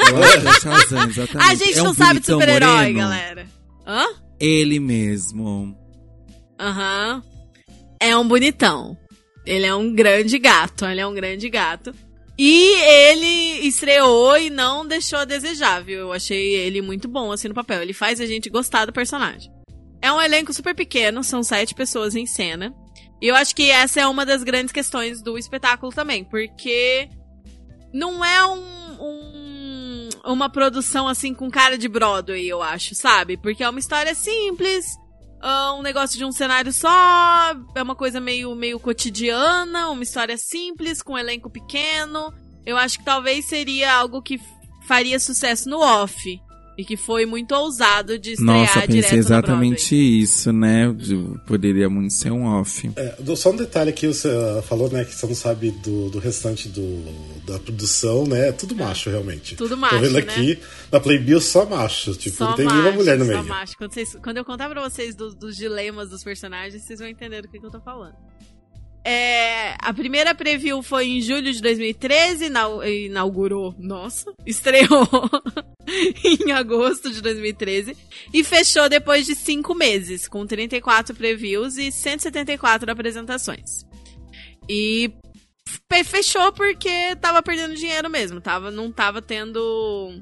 [0.09, 1.49] Eu acho que é o Shazam, exatamente.
[1.51, 3.47] A gente É um não sabe de super-herói, galera.
[3.87, 4.05] Hã?
[4.39, 5.77] Ele mesmo.
[6.59, 7.23] Aham.
[7.99, 8.97] É um bonitão.
[9.45, 10.85] Ele é um grande gato.
[10.85, 11.93] Ele é um grande gato.
[12.37, 15.99] E ele estreou e não deixou a desejar, viu?
[15.99, 17.81] Eu achei ele muito bom assim no papel.
[17.81, 19.49] Ele faz a gente gostar do personagem.
[20.01, 22.75] É um elenco super pequeno, são sete pessoas em cena.
[23.21, 27.07] E eu acho que essa é uma das grandes questões do espetáculo também, porque
[27.93, 28.59] não é um,
[28.99, 29.34] um-
[30.25, 33.37] uma produção assim com cara de Broadway, eu acho, sabe?
[33.37, 34.85] Porque é uma história simples,
[35.41, 40.37] ah, um negócio de um cenário só, é uma coisa meio, meio cotidiana, uma história
[40.37, 42.33] simples, com um elenco pequeno.
[42.65, 44.39] Eu acho que talvez seria algo que
[44.87, 46.41] faria sucesso no off.
[46.77, 50.91] E que foi muito ousado de estrear Nossa, direto pensei exatamente isso, né?
[50.91, 51.15] De-
[51.45, 52.91] Poderia muito ser um off.
[52.97, 56.09] É, do- só um detalhe aqui, você ah, falou, né, que você não sabe do,
[56.09, 58.49] do restante do, da produção, né?
[58.49, 59.55] É tudo macho, realmente.
[59.55, 60.19] Tudo macho, Tô vendo né?
[60.19, 60.59] aqui,
[60.91, 62.13] na Playbill só macho.
[62.15, 63.43] Tipo, Só não tem macho, nenhuma mulher no só meio.
[63.45, 63.77] macho.
[63.77, 67.41] Quando, vocês- quando eu contar pra vocês do- dos dilemas dos personagens, vocês vão entender
[67.41, 68.15] do que, que eu tô falando.
[69.07, 75.07] É, a primeira preview foi em julho de 2013, inau- inaugurou, nossa, estreou
[76.23, 77.95] em agosto de 2013
[78.33, 83.85] e fechou depois de cinco meses, com 34 previews e 174 apresentações.
[84.67, 85.13] E
[85.87, 90.19] fe- fechou porque tava perdendo dinheiro mesmo, tava, não tava tendo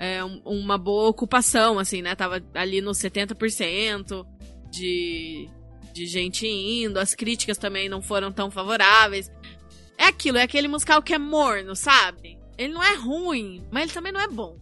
[0.00, 2.14] é, um- uma boa ocupação, assim, né?
[2.14, 4.24] Tava ali nos 70%
[4.70, 5.46] de,
[5.94, 9.30] de gente indo, as críticas também não foram tão favoráveis.
[9.96, 12.36] É aquilo, é aquele musical que é morno, sabe?
[12.58, 14.58] Ele não é ruim, mas ele também não é bom.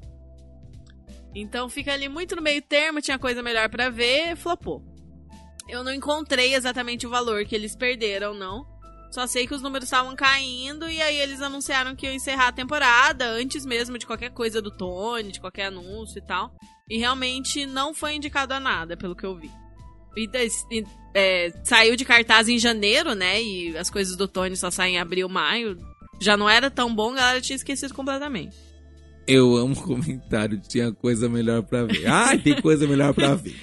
[1.34, 4.84] Então fica ali muito no meio termo, tinha coisa melhor pra ver, flopou.
[5.66, 8.70] Eu não encontrei exatamente o valor que eles perderam, não.
[9.10, 12.52] Só sei que os números estavam caindo e aí eles anunciaram que iam encerrar a
[12.52, 16.54] temporada antes mesmo de qualquer coisa do Tony, de qualquer anúncio e tal.
[16.88, 19.50] E realmente não foi indicado a nada, pelo que eu vi.
[20.16, 20.84] E, des- e,
[21.14, 23.42] é, saiu de cartaz em janeiro, né?
[23.42, 25.76] E as coisas do Tony só saem em abril, maio.
[26.20, 28.56] Já não era tão bom, a galera tinha esquecido completamente.
[29.26, 32.06] Eu amo comentário, tinha coisa melhor pra ver.
[32.06, 33.54] Ah, tem coisa melhor pra ver.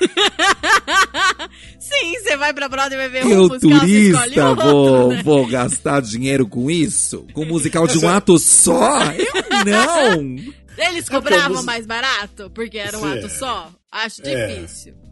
[1.78, 4.64] Sim, você vai pra Broadway e vai ver um Eu, musical, você escolhe turista, outro,
[4.72, 5.22] vou, né?
[5.22, 7.26] vou gastar dinheiro com isso?
[7.32, 9.00] Com um musical de um ato só?
[9.12, 9.32] Eu
[9.64, 10.36] não!
[10.78, 13.72] Eles É cobravam mais barato porque era um Sim, ato só?
[13.90, 14.54] Acho É.
[14.56, 14.94] difícil.
[14.94, 15.07] É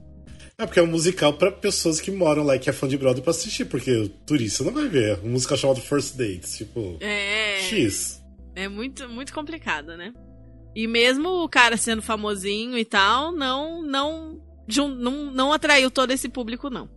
[0.64, 3.22] porque é um musical pra pessoas que moram lá e que é fã de Broadway
[3.22, 5.20] pra assistir, porque o turista não vai ver.
[5.22, 7.60] Um musical chamado First Dates, tipo, É.
[7.62, 8.22] X.
[8.54, 10.14] É muito, muito complicado, né?
[10.74, 16.28] E mesmo o cara sendo famosinho e tal, não, não, não, não atraiu todo esse
[16.28, 16.88] público, não.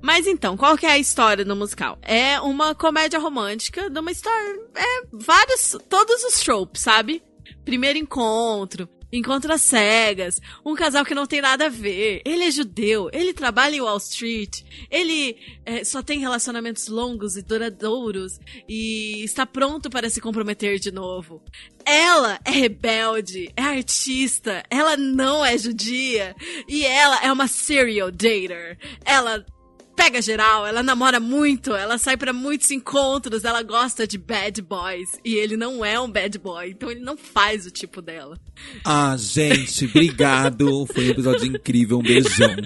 [0.00, 1.96] Mas então, qual que é a história do musical?
[2.02, 4.60] É uma comédia romântica de uma história.
[4.74, 5.76] É vários.
[5.88, 7.22] Todos os tropes, sabe?
[7.64, 12.22] Primeiro encontro, encontro às cegas, um casal que não tem nada a ver.
[12.24, 17.42] Ele é judeu, ele trabalha em Wall Street, ele é, só tem relacionamentos longos e
[17.42, 18.38] duradouros
[18.68, 21.42] e está pronto para se comprometer de novo.
[21.84, 26.34] Ela é rebelde, é artista, ela não é judia
[26.68, 28.78] e ela é uma serial dater.
[29.04, 29.44] Ela
[29.96, 35.08] pega geral, ela namora muito, ela sai pra muitos encontros, ela gosta de bad boys
[35.24, 38.38] e ele não é um bad boy, então ele não faz o tipo dela.
[38.84, 40.86] Ah, gente, obrigado.
[40.86, 41.98] Foi um episódio incrível.
[41.98, 42.56] Um beijão.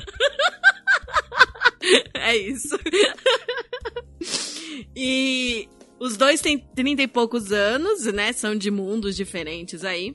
[2.14, 2.76] É isso.
[4.96, 5.68] e
[6.00, 8.32] os dois têm 30 e poucos anos, né?
[8.32, 10.14] São de mundos diferentes aí.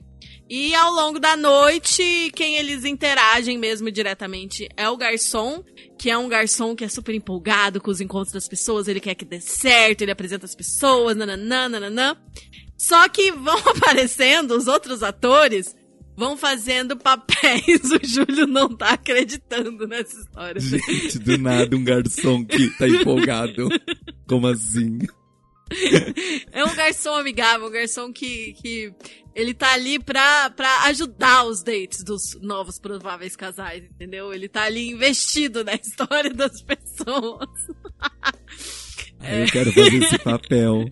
[0.54, 5.64] E ao longo da noite, quem eles interagem mesmo diretamente é o garçom,
[5.98, 9.14] que é um garçom que é super empolgado com os encontros das pessoas, ele quer
[9.14, 12.18] que dê certo, ele apresenta as pessoas, nananã, nananã.
[12.76, 15.74] Só que vão aparecendo os outros atores
[16.14, 17.80] vão fazendo papéis.
[17.90, 20.60] O Júlio não tá acreditando nessa história.
[20.60, 23.70] Gente, do nada um garçom que tá empolgado.
[24.28, 24.98] Como assim?
[26.52, 28.94] É um garçom amigável, um garçom que, que
[29.34, 34.32] ele tá ali pra, pra ajudar os dates dos novos prováveis casais, entendeu?
[34.32, 37.48] Ele tá ali investido na história das pessoas.
[39.24, 39.44] É.
[39.44, 40.84] Eu quero fazer esse papel.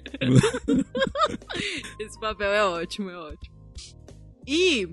[1.99, 3.57] esse papel é ótimo, é ótimo.
[4.47, 4.89] E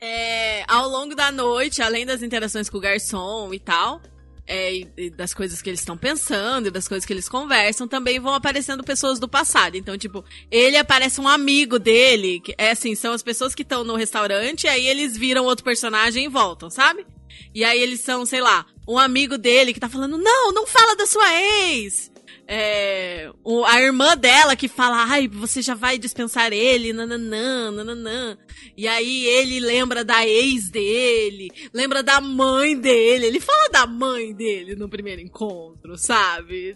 [0.00, 4.00] é, ao longo da noite, além das interações com o garçom e tal,
[4.48, 8.32] é, das coisas que eles estão pensando e das coisas que eles conversam, também vão
[8.32, 9.76] aparecendo pessoas do passado.
[9.76, 13.84] Então, tipo, ele aparece um amigo dele, que é assim, são as pessoas que estão
[13.84, 17.06] no restaurante, aí eles viram outro personagem e voltam, sabe?
[17.54, 20.96] E aí eles são, sei lá, um amigo dele que tá falando, não, não fala
[20.96, 22.07] da sua ex!
[22.50, 28.38] É, o, a irmã dela que fala, ai, você já vai dispensar ele, nananã, nananã.
[28.74, 33.26] E aí ele lembra da ex dele, lembra da mãe dele.
[33.26, 36.74] Ele fala da mãe dele no primeiro encontro, sabe?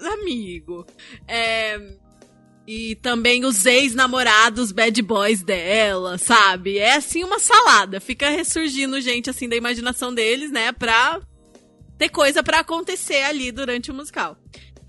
[0.00, 0.86] Amigo.
[1.28, 1.78] É,
[2.66, 6.78] e também os ex-namorados bad boys dela, sabe?
[6.78, 8.00] É assim uma salada.
[8.00, 10.72] Fica ressurgindo gente assim da imaginação deles, né?
[10.72, 11.20] Pra
[11.98, 14.38] ter coisa para acontecer ali durante o musical.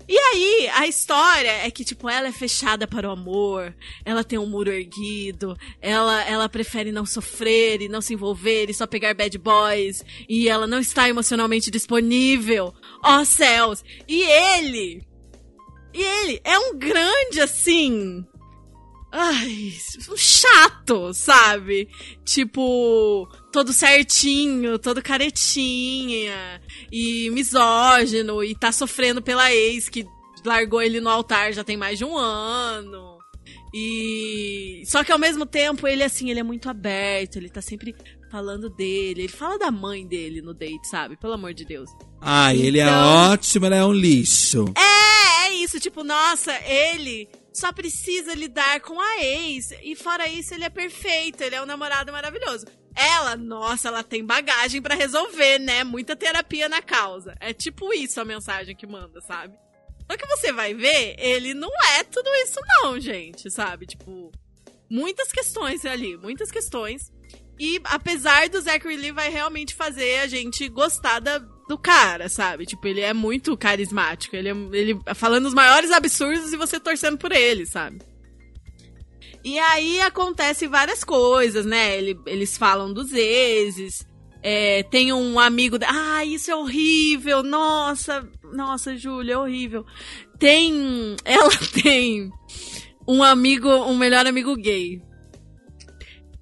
[0.08, 3.74] E aí, a história é que, tipo, ela é fechada para o amor,
[4.04, 8.74] ela tem um muro erguido, ela, ela prefere não sofrer e não se envolver e
[8.74, 12.74] só pegar bad boys, e ela não está emocionalmente disponível.
[13.04, 13.84] Ó oh, céus!
[14.08, 15.06] E ele!
[15.94, 18.24] E ele é um grande, assim,
[19.14, 19.74] Ai,
[20.16, 21.86] chato, sabe?
[22.24, 30.06] Tipo, todo certinho, todo caretinha e misógino e tá sofrendo pela ex que
[30.42, 33.18] largou ele no altar já tem mais de um ano.
[33.74, 37.94] E só que ao mesmo tempo ele assim, ele é muito aberto, ele tá sempre
[38.30, 41.18] falando dele, ele fala da mãe dele no date, sabe?
[41.18, 41.90] Pelo amor de Deus.
[42.18, 42.66] Ai, então...
[42.66, 44.64] ele é então ótimo, ele é um lixo.
[44.74, 49.72] É, é isso, tipo, nossa, ele só precisa lidar com a ex.
[49.82, 52.66] E fora isso, ele é perfeito, ele é um namorado maravilhoso.
[52.94, 55.82] Ela, nossa, ela tem bagagem para resolver, né?
[55.84, 57.34] Muita terapia na causa.
[57.40, 59.56] É tipo isso a mensagem que manda, sabe?
[60.10, 63.86] Só que você vai ver, ele não é tudo isso não, gente, sabe?
[63.86, 64.30] Tipo,
[64.90, 67.10] muitas questões ali, muitas questões.
[67.58, 71.38] E apesar do Zachary Lee vai realmente fazer a gente gostar da,
[71.72, 72.66] do cara, sabe?
[72.66, 74.36] Tipo, ele é muito carismático.
[74.36, 77.98] Ele, é, ele falando os maiores absurdos e você torcendo por ele, sabe?
[79.42, 81.96] E aí acontece várias coisas, né?
[81.96, 84.06] Ele, eles falam dos exes.
[84.42, 85.78] É, tem um amigo.
[85.86, 87.42] Ah, isso é horrível!
[87.42, 89.86] Nossa, nossa, Júlia, é horrível.
[90.38, 91.16] Tem.
[91.24, 92.30] Ela tem
[93.08, 95.00] um amigo, um melhor amigo gay.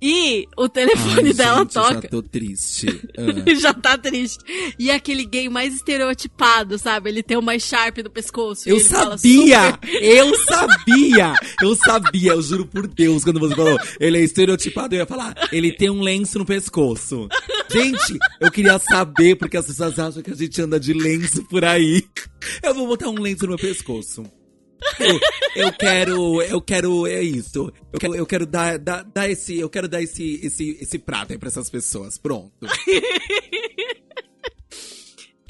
[0.03, 1.95] E o telefone Ai, dela gente, toca.
[1.95, 2.87] Já tô triste.
[3.21, 3.55] Ah.
[3.55, 4.39] já tá triste.
[4.79, 7.11] E é aquele gay mais estereotipado, sabe?
[7.11, 8.69] Ele tem uma Sharp no pescoço.
[8.69, 9.73] Eu sabia!
[9.73, 10.03] Super...
[10.03, 11.35] Eu sabia!
[11.61, 15.35] Eu sabia, eu juro por Deus, quando você falou, ele é estereotipado, eu ia falar,
[15.53, 17.29] ele tem um lenço no pescoço.
[17.71, 21.65] Gente, eu queria saber, porque as pessoas acham que a gente anda de lenço por
[21.65, 22.05] aí.
[22.63, 24.25] Eu vou botar um lenço no meu pescoço.
[24.99, 25.21] Eu,
[25.57, 27.73] eu, quero, eu quero, é isso.
[27.93, 31.33] Eu quero, eu quero dar, dar, dar esse, eu quero dar esse, esse, esse prato
[31.33, 32.19] aí pra essas pessoas.
[32.19, 32.67] Pronto.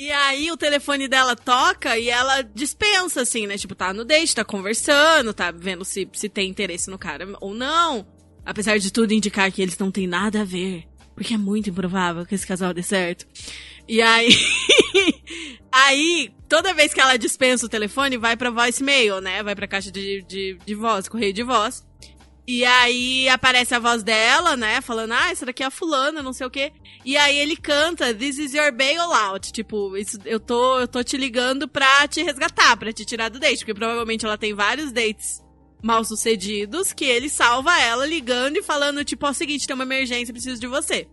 [0.01, 3.59] E aí o telefone dela toca e ela dispensa, assim, né?
[3.59, 7.53] Tipo, tá no date, tá conversando, tá vendo se, se tem interesse no cara ou
[7.53, 8.07] não.
[8.43, 10.85] Apesar de tudo indicar que eles não têm nada a ver.
[11.15, 13.27] Porque é muito improvável que esse casal dê certo.
[13.87, 14.31] E aí.
[15.73, 19.43] aí, toda vez que ela dispensa o telefone, vai pra voicemail, né?
[19.43, 21.85] Vai pra caixa de, de, de voz, correio de voz.
[22.47, 24.81] E aí aparece a voz dela, né?
[24.81, 26.73] Falando, ah, essa daqui é a fulana, não sei o quê.
[27.05, 29.53] E aí ele canta, This is your bailout.
[29.53, 33.39] Tipo, isso, eu, tô, eu tô te ligando pra te resgatar, pra te tirar do
[33.39, 33.59] date.
[33.59, 35.41] Porque provavelmente ela tem vários dates
[35.81, 39.75] mal sucedidos que ele salva ela ligando e falando, tipo, ó, é o seguinte, tem
[39.75, 41.07] uma emergência, preciso de você.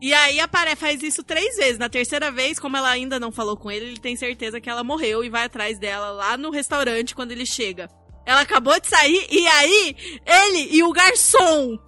[0.00, 1.78] E aí aparece, faz isso três vezes.
[1.78, 4.82] Na terceira vez, como ela ainda não falou com ele, ele tem certeza que ela
[4.82, 7.88] morreu e vai atrás dela lá no restaurante quando ele chega.
[8.24, 11.78] Ela acabou de sair e aí ele e o garçom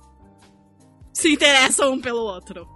[1.13, 2.67] se interessam um pelo outro.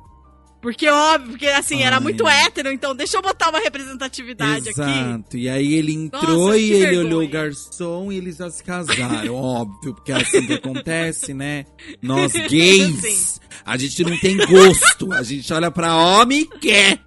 [0.66, 4.82] Porque, óbvio, porque assim, era muito hétero, então deixa eu botar uma representatividade Exato.
[4.90, 4.98] aqui.
[4.98, 5.36] Exato.
[5.36, 7.06] E aí ele entrou Nossa, e ele vergonha.
[7.06, 9.30] olhou o garçom e eles já se casaram.
[9.32, 11.66] óbvio, porque é assim que acontece, né?
[12.02, 15.12] Nós gays, a gente não tem gosto.
[15.12, 16.98] A gente olha pra homem e quer.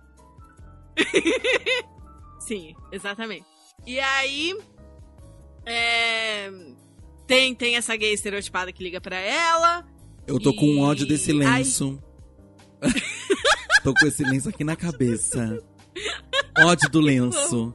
[2.40, 3.44] Sim, exatamente.
[3.86, 4.56] E aí.
[5.66, 6.50] É,
[7.28, 9.86] tem, tem essa gay estereotipada que liga pra ela.
[10.26, 12.02] Eu tô com E- ódio desse lenço.
[13.84, 15.62] tô com esse lenço aqui na cabeça.
[16.58, 17.74] Ódio do lenço.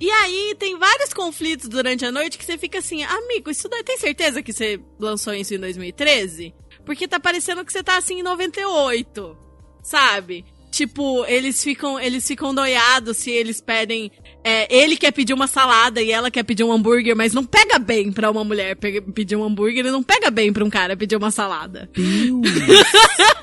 [0.00, 3.84] E aí tem vários conflitos durante a noite que você fica assim, amigo, isso daí
[3.84, 6.54] tem certeza que você lançou isso em 2013?
[6.86, 9.36] Porque tá parecendo que você tá assim em 98,
[9.82, 10.44] sabe?
[10.70, 14.10] Tipo, eles ficam, eles ficam noiados se eles pedem.
[14.44, 17.78] é, ele quer pedir uma salada e ela quer pedir um hambúrguer, mas não pega
[17.78, 20.96] bem pra uma mulher pe- pedir um hambúrguer e não pega bem pra um cara
[20.96, 21.90] pedir uma salada.
[21.92, 22.40] Deus!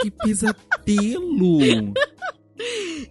[0.00, 1.58] que pesadelo!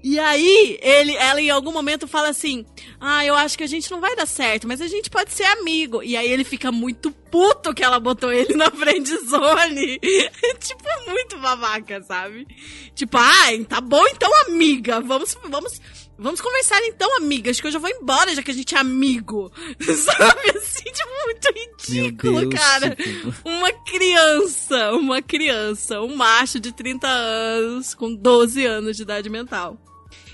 [0.04, 2.66] E aí, ele, ela em algum momento fala assim:
[3.00, 5.46] Ah, eu acho que a gente não vai dar certo, mas a gente pode ser
[5.46, 6.04] amigo.
[6.04, 10.00] E aí ele fica muito puto que ela botou ele na friend zone.
[10.60, 12.46] tipo, muito babaca, sabe?
[12.94, 15.00] Tipo, ai, tá bom então, amiga.
[15.00, 15.82] Vamos, vamos,
[16.18, 17.52] vamos conversar então, amiga.
[17.52, 19.52] Acho que eu já vou embora, já que a gente é amigo.
[19.80, 22.96] Sabe assim, tipo, muito ridículo, Deus, cara.
[22.96, 29.30] tipo, Uma criança, uma criança, um macho de 30 anos, com 12 anos de idade
[29.30, 29.78] mental.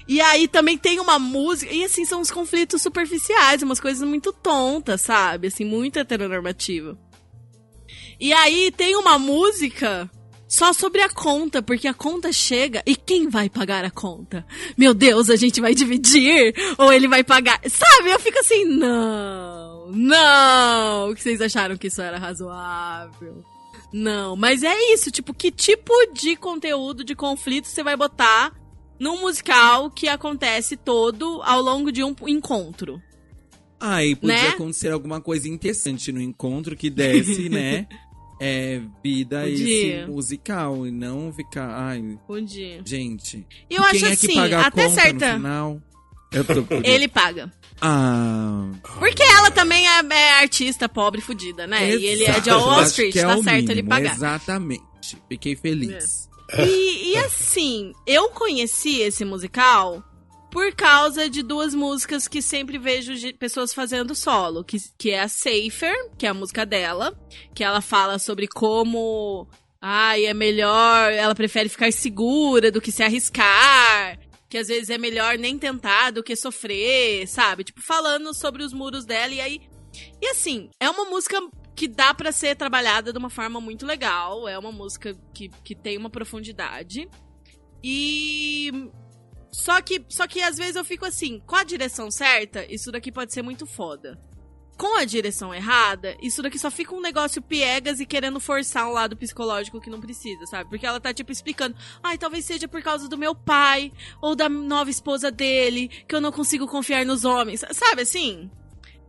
[0.08, 4.34] E aí também tem uma música, e assim, são uns conflitos superficiais, umas coisas muito
[4.34, 5.48] tontas, sabe?
[5.48, 6.98] Assim, muito heteronormativa.
[8.20, 10.10] E aí tem uma música
[10.54, 14.46] só sobre a conta, porque a conta chega e quem vai pagar a conta?
[14.78, 16.54] Meu Deus, a gente vai dividir?
[16.78, 17.60] Ou ele vai pagar?
[17.68, 18.12] Sabe?
[18.12, 21.10] Eu fico assim, não, não.
[21.10, 23.44] O que vocês acharam que isso era razoável?
[23.92, 28.54] Não, mas é isso, tipo, que tipo de conteúdo, de conflito você vai botar
[29.00, 33.02] num musical que acontece todo ao longo de um encontro?
[33.80, 34.48] Aí podia Né?
[34.50, 37.88] acontecer alguma coisa interessante no encontro que desse, né?
[38.40, 41.70] É, vida a esse musical e não ficar.
[41.70, 42.82] Ai, dia.
[42.86, 43.46] gente.
[43.70, 45.28] E eu e acho é assim, que paga a até conta certa.
[45.28, 45.82] no final?
[46.32, 46.84] Eu tô por...
[46.86, 47.52] Ele paga.
[47.82, 48.70] Ah.
[49.00, 51.96] Porque ela também é, é artista pobre fudida, né?
[51.96, 52.66] E ele é de exato.
[52.66, 54.16] Wall Street, é tá certo ele pagar.
[54.16, 54.84] Exatamente.
[55.28, 56.30] Fiquei feliz.
[56.60, 60.04] E, e assim, eu conheci esse musical
[60.54, 65.28] por causa de duas músicas que sempre vejo pessoas fazendo solo, que, que é a
[65.28, 67.20] Safer, que é a música dela,
[67.56, 69.48] que ela fala sobre como
[69.82, 74.98] ai, é melhor, ela prefere ficar segura do que se arriscar, que às vezes é
[75.00, 77.64] melhor nem tentar do que sofrer, sabe?
[77.64, 79.62] Tipo, falando sobre os muros dela e aí
[80.22, 81.42] e assim, é uma música
[81.76, 84.48] que dá pra ser trabalhada de uma forma muito legal.
[84.48, 87.10] É uma música que, que tem uma profundidade.
[87.84, 88.72] E.
[89.54, 93.12] Só que, só que às vezes eu fico assim, com a direção certa, isso daqui
[93.12, 94.20] pode ser muito foda.
[94.76, 98.94] Com a direção errada, isso daqui só fica um negócio piegas e querendo forçar um
[98.94, 100.68] lado psicológico que não precisa, sabe?
[100.72, 104.50] Porque ela tá, tipo, explicando, ai, talvez seja por causa do meu pai, ou da
[104.50, 107.64] nova esposa dele, que eu não consigo confiar nos homens.
[107.72, 108.50] Sabe assim?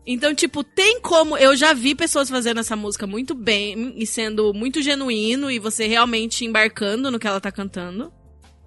[0.06, 1.38] Então, tipo, tem como.
[1.38, 5.86] Eu já vi pessoas fazendo essa música muito bem e sendo muito genuíno e você
[5.86, 8.12] realmente embarcando no que ela tá cantando.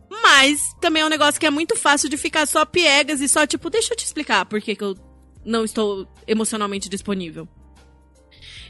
[0.10, 3.46] Mas também é um negócio que é muito fácil de ficar só piegas e só,
[3.46, 4.96] tipo, deixa eu te explicar por que, que eu
[5.46, 7.48] não estou emocionalmente disponível.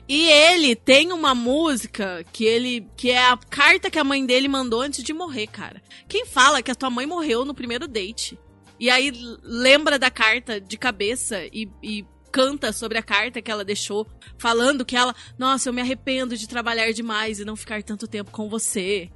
[0.07, 2.87] E ele tem uma música que ele.
[2.95, 5.81] que é a carta que a mãe dele mandou antes de morrer, cara.
[6.07, 8.39] Quem fala que a tua mãe morreu no primeiro date?
[8.79, 9.11] E aí
[9.43, 14.07] lembra da carta de cabeça e, e canta sobre a carta que ela deixou,
[14.37, 18.31] falando que ela, nossa, eu me arrependo de trabalhar demais e não ficar tanto tempo
[18.31, 19.09] com você.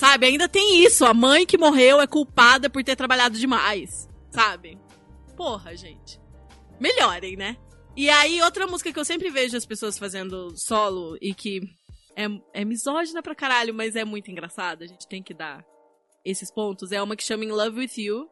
[0.00, 0.24] Sabe?
[0.24, 4.78] Ainda tem isso, a mãe que morreu é culpada por ter trabalhado demais, sabe?
[5.36, 6.18] Porra, gente.
[6.80, 7.58] Melhorem, né?
[7.94, 11.60] E aí, outra música que eu sempre vejo as pessoas fazendo solo e que
[12.16, 12.24] é,
[12.54, 15.62] é misógina pra caralho, mas é muito engraçada, a gente tem que dar
[16.24, 18.26] esses pontos, é uma que chama In Love With You,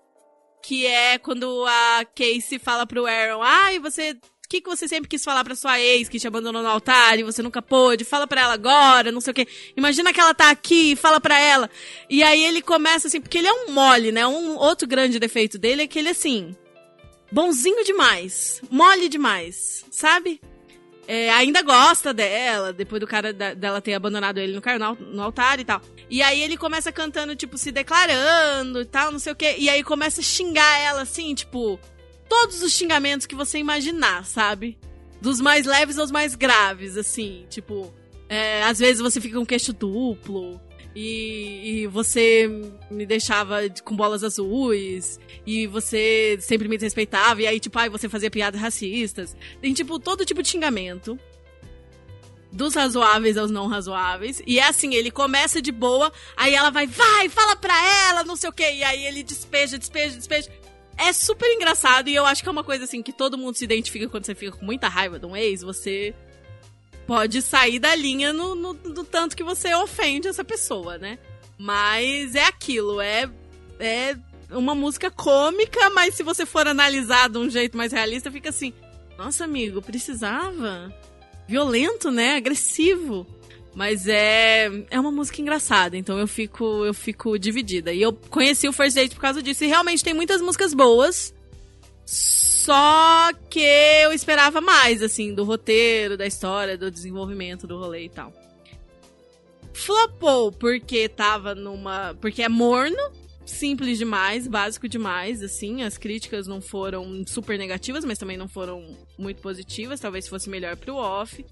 [0.63, 4.19] que é quando a Casey fala pro Aaron, ai, você.
[4.49, 7.19] O que, que você sempre quis falar pra sua ex que te abandonou no altar
[7.19, 8.03] e você nunca pôde?
[8.03, 9.47] Fala pra ela agora, não sei o quê.
[9.77, 11.69] Imagina que ela tá aqui, fala pra ela.
[12.09, 14.27] E aí ele começa assim, porque ele é um mole, né?
[14.27, 16.57] Um outro grande defeito dele é que ele assim.
[17.31, 18.63] Bonzinho demais.
[18.71, 20.41] Mole demais, sabe?
[21.07, 24.95] É, ainda gosta dela, depois do cara da- dela ter abandonado ele no, car- no,
[24.95, 25.83] no altar e tal.
[26.09, 29.57] E aí ele começa cantando, tipo, se declarando e tal, não sei o quê.
[29.59, 31.79] E aí começa a xingar ela, assim, tipo,
[32.29, 34.79] todos os xingamentos que você imaginar, sabe?
[35.21, 37.93] Dos mais leves aos mais graves, assim, tipo,
[38.29, 40.61] é, às vezes você fica com queixo duplo.
[40.95, 42.51] E, e, você
[42.91, 48.09] me deixava com bolas azuis, e você sempre me desrespeitava, e aí, tipo, ai, você
[48.09, 49.37] fazia piadas racistas.
[49.61, 51.19] Tem, tipo, todo tipo de xingamento.
[52.51, 54.43] Dos razoáveis aos não razoáveis.
[54.47, 57.75] E é assim, ele começa de boa, aí ela vai, vai, fala pra
[58.09, 58.73] ela, não sei o quê.
[58.73, 60.51] E aí ele despeja, despeja, despeja.
[60.99, 63.65] É super engraçado, e eu acho que é uma coisa assim que todo mundo se
[63.65, 66.13] identifica quando você fica com muita raiva de um ex, você
[67.07, 71.19] pode sair da linha no, no, no tanto que você ofende essa pessoa, né?
[71.57, 73.31] Mas é aquilo, é,
[73.79, 74.17] é
[74.51, 78.73] uma música cômica, mas se você for analisar de um jeito mais realista, fica assim:
[79.17, 80.93] nossa, amigo, precisava?
[81.47, 82.37] Violento, né?
[82.37, 83.27] Agressivo.
[83.79, 87.93] Mas é, é uma música engraçada, então eu fico, eu fico dividida.
[87.93, 89.63] E eu conheci o First Date por causa disso.
[89.63, 91.33] E realmente tem muitas músicas boas.
[92.05, 98.09] Só que eu esperava mais, assim, do roteiro, da história, do desenvolvimento do rolê e
[98.09, 98.33] tal.
[99.73, 102.17] Flopou porque tava numa.
[102.21, 103.13] Porque é morno,
[103.47, 105.85] simples demais, básico demais, assim.
[105.85, 110.01] As críticas não foram super negativas, mas também não foram muito positivas.
[110.01, 111.47] Talvez fosse melhor pro off.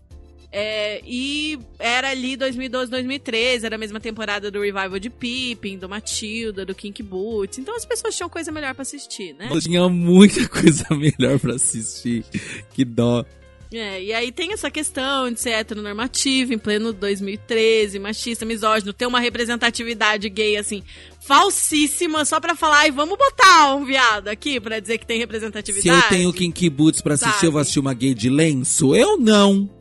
[0.59, 5.87] É, e era ali 2012, 2013, era a mesma temporada do revival de Pippin, do
[5.87, 7.59] Matilda, do Kink Boots.
[7.59, 9.51] Então as pessoas tinham coisa melhor para assistir, né?
[9.61, 12.25] Tinha muita coisa melhor para assistir.
[12.73, 13.23] Que dó.
[13.71, 19.05] É, e aí tem essa questão de ser heteronormativo em pleno 2013, machista, misógino, ter
[19.05, 20.83] uma representatividade gay, assim,
[21.21, 26.01] falsíssima, só pra falar, ai, vamos botar um viado aqui pra dizer que tem representatividade.
[26.01, 27.47] Se eu tenho Kinky Boots pra assistir, sabe?
[27.47, 28.97] eu vou assistir uma gay de lenço?
[28.97, 29.76] Eu não.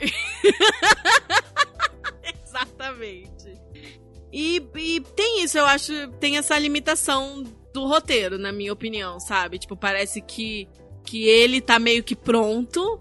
[2.44, 3.58] Exatamente.
[4.32, 7.42] E, e tem isso, eu acho, tem essa limitação
[7.72, 9.58] do roteiro, na minha opinião, sabe?
[9.58, 10.68] Tipo, parece que,
[11.04, 13.00] que ele tá meio que pronto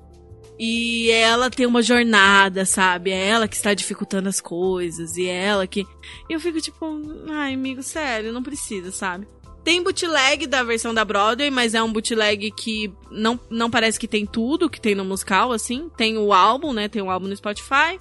[0.58, 3.12] e ela tem uma jornada, sabe?
[3.12, 5.86] É ela que está dificultando as coisas e é ela que.
[6.30, 6.86] E eu fico tipo,
[7.30, 9.28] ai, amigo, sério, não precisa, sabe?
[9.70, 14.08] Tem bootleg da versão da Broadway, mas é um bootleg que não, não parece que
[14.08, 15.92] tem tudo que tem no musical, assim.
[15.96, 16.88] Tem o álbum, né?
[16.88, 18.00] Tem o álbum no Spotify.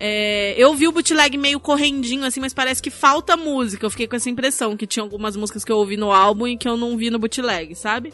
[0.00, 3.84] É, eu vi o bootleg meio correndinho, assim, mas parece que falta música.
[3.84, 6.56] Eu fiquei com essa impressão que tinha algumas músicas que eu ouvi no álbum e
[6.56, 8.10] que eu não vi no bootleg, sabe?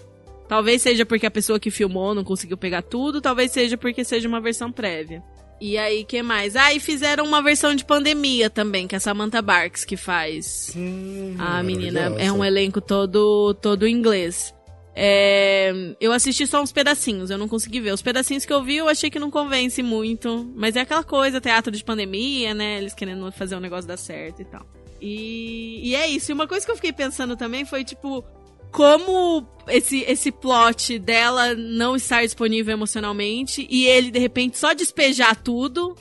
[0.48, 4.26] Talvez seja porque a pessoa que filmou não conseguiu pegar tudo, talvez seja porque seja
[4.26, 5.22] uma versão prévia.
[5.64, 6.56] E aí, que mais?
[6.56, 10.72] Ah, e fizeram uma versão de pandemia também, que é a Samantha Barks que faz.
[10.74, 14.52] Hum, a menina é um elenco todo todo inglês.
[14.92, 17.92] É, eu assisti só uns pedacinhos, eu não consegui ver.
[17.92, 20.50] Os pedacinhos que eu vi, eu achei que não convence muito.
[20.56, 22.78] Mas é aquela coisa, teatro de pandemia, né?
[22.78, 24.66] Eles querendo fazer o um negócio dar certo e tal.
[25.00, 26.32] E, e é isso.
[26.32, 28.24] E uma coisa que eu fiquei pensando também foi, tipo,
[28.72, 35.36] como esse, esse plot dela não estar disponível emocionalmente e ele, de repente, só despejar
[35.36, 35.94] tudo.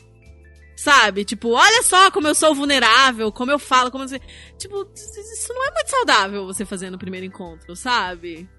[0.75, 1.23] Sabe?
[1.23, 4.19] Tipo, olha só como eu sou vulnerável, como eu falo, como você.
[4.57, 8.49] Tipo, isso não é muito saudável você fazer no primeiro encontro, sabe?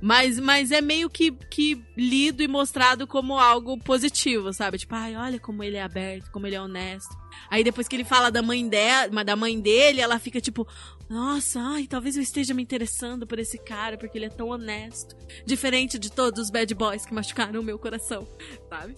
[0.00, 4.78] Mas, mas é meio que, que lido e mostrado como algo positivo, sabe?
[4.78, 7.16] Tipo, ai, olha como ele é aberto, como ele é honesto.
[7.50, 10.66] Aí depois que ele fala da mãe dela, da mãe dele, ela fica tipo,
[11.08, 15.16] nossa, ai, talvez eu esteja me interessando por esse cara porque ele é tão honesto.
[15.44, 18.26] Diferente de todos os bad boys que machucaram o meu coração,
[18.68, 18.96] sabe?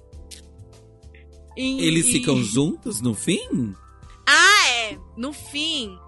[1.57, 2.13] E, Eles e...
[2.13, 3.75] ficam juntos no fim?
[4.27, 4.99] Ah, é.
[5.17, 5.99] No fim,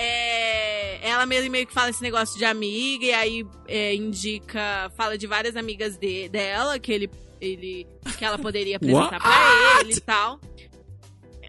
[0.00, 5.18] é, ela mesmo meio que fala esse negócio de amiga e aí é, indica, fala
[5.18, 7.84] de várias amigas de, dela que ele, ele
[8.16, 10.40] que ela poderia apresentar para ele e tal.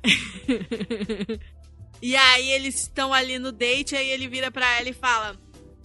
[2.01, 5.37] e aí eles estão ali no date, aí ele vira pra ela e fala: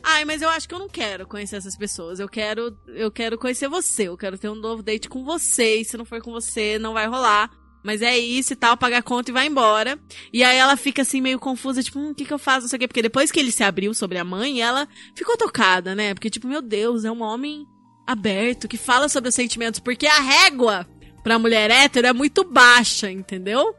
[0.02, 2.18] Ai, mas eu acho que eu não quero conhecer essas pessoas.
[2.18, 4.08] Eu quero, eu quero conhecer você.
[4.08, 5.80] Eu quero ter um novo date com você.
[5.80, 7.50] E se não for com você, não vai rolar.
[7.84, 9.98] Mas é isso e tal, paga a conta e vai embora.
[10.32, 12.68] E aí ela fica assim meio confusa, tipo, hum, o que que eu faço, não
[12.68, 12.88] sei o quê.
[12.88, 16.14] Porque depois que ele se abriu sobre a mãe, ela ficou tocada, né?
[16.14, 17.66] Porque, tipo, meu Deus, é um homem
[18.06, 19.80] aberto, que fala sobre os sentimentos.
[19.80, 20.88] Porque a régua
[21.22, 23.74] pra mulher hétero é muito baixa, entendeu?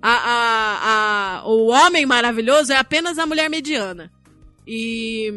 [0.00, 4.12] A, a, a, o homem maravilhoso é apenas a mulher mediana.
[4.64, 5.32] E.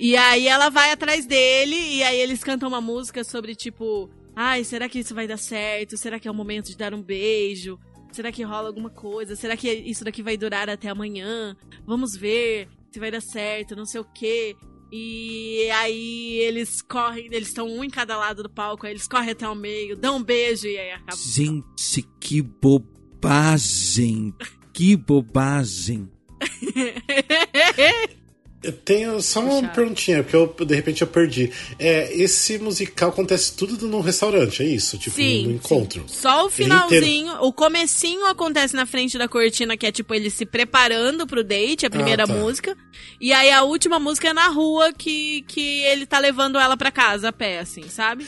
[0.00, 4.08] E aí ela vai atrás dele, e aí eles cantam uma música sobre, tipo,
[4.38, 5.96] ai, será que isso vai dar certo?
[5.96, 7.76] Será que é o momento de dar um beijo?
[8.12, 9.34] Será que rola alguma coisa?
[9.34, 11.56] Será que isso daqui vai durar até amanhã?
[11.84, 14.54] Vamos ver se vai dar certo, não sei o quê.
[14.92, 19.30] E aí eles correm, eles estão um em cada lado do palco, aí eles correm
[19.30, 21.18] até o meio, dão um beijo e aí acaba.
[21.18, 24.32] Gente, que bobagem!
[24.72, 26.08] Que bobagem!
[28.62, 29.72] Eu tenho só uma Puxado.
[29.74, 31.52] perguntinha, porque eu, de repente eu perdi.
[31.78, 34.98] É, esse musical acontece tudo num restaurante, é isso?
[34.98, 36.04] Tipo, Sim, no encontro.
[36.08, 36.14] sim.
[36.16, 40.44] Só o finalzinho, o comecinho acontece na frente da cortina, que é tipo ele se
[40.44, 42.32] preparando pro date, a primeira Ah, tá.
[42.32, 42.76] música.
[43.20, 46.90] E aí a última música é na rua que, que ele tá levando ela pra
[46.90, 48.26] casa a pé, assim, sabe?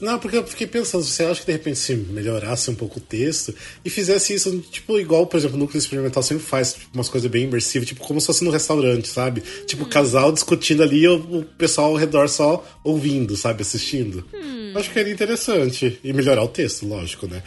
[0.00, 3.02] Não, porque eu fiquei pensando, você acha que de repente se melhorasse um pouco o
[3.02, 3.54] texto
[3.84, 7.30] e fizesse isso, tipo, igual, por exemplo, o núcleo experimental sempre faz tipo, umas coisas
[7.30, 9.40] bem imersivas, tipo, como se fosse no restaurante, sabe?
[9.40, 9.66] Hum.
[9.66, 13.62] Tipo, o casal discutindo ali e o, pessoal ao redor só ouvindo, sabe?
[13.62, 14.24] Assistindo.
[14.32, 14.72] Hum.
[14.74, 16.00] Acho que era interessante.
[16.02, 17.42] E melhorar o texto, lógico, né?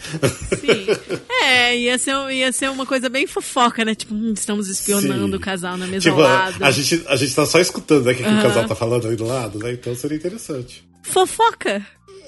[0.59, 0.85] Sim.
[1.43, 3.95] é, ia ser, ia ser uma coisa bem fofoca, né?
[3.95, 5.35] Tipo, hum, estamos espionando Sim.
[5.35, 6.63] o casal na mesa tipo, ao a, lado.
[6.63, 9.07] a gente, a gente tá só escutando né, o que, que o casal tá falando
[9.07, 9.73] ali do lado, né?
[9.73, 10.83] Então seria interessante.
[11.01, 11.85] Fofoca!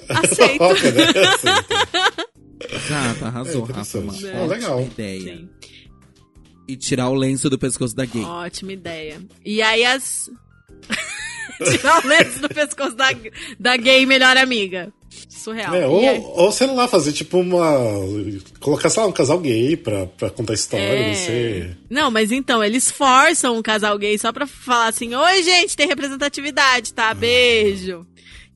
[0.08, 0.58] Aceito.
[0.58, 1.04] Fofoca, né?
[2.70, 3.98] Exato, arrasou, É Rafa.
[3.98, 4.14] Uma.
[4.28, 4.46] É.
[4.46, 4.80] Legal.
[4.82, 5.36] ideia.
[5.36, 5.48] Sim.
[6.66, 8.22] E tirar o lenço do pescoço da gay.
[8.24, 9.20] Ótima ideia.
[9.44, 10.30] E aí as.
[11.58, 13.06] Tirar o lenço do pescoço da,
[13.58, 14.92] da gay melhor amiga.
[15.28, 15.74] Surreal.
[15.74, 17.74] É, ou, ou sei lá, fazer tipo uma.
[18.60, 21.08] Colocar, sei lá, um casal gay pra, pra contar história, É.
[21.08, 21.76] não sei.
[21.90, 25.88] Não, mas então, eles forçam um casal gay só pra falar assim: Oi, gente, tem
[25.88, 27.12] representatividade, tá?
[27.14, 28.06] Beijo.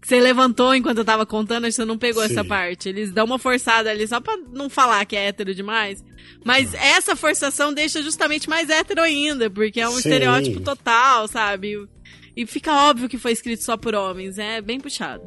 [0.02, 2.32] Que você levantou enquanto eu tava contando, acho que você não pegou Sim.
[2.32, 2.88] essa parte.
[2.88, 6.04] Eles dão uma forçada ali só pra não falar que é hétero demais.
[6.44, 9.98] Mas essa forçação deixa justamente mais hétero ainda, porque é um Sim.
[9.98, 11.88] estereótipo total, sabe?
[12.36, 15.22] E fica óbvio que foi escrito só por homens, é bem puxado.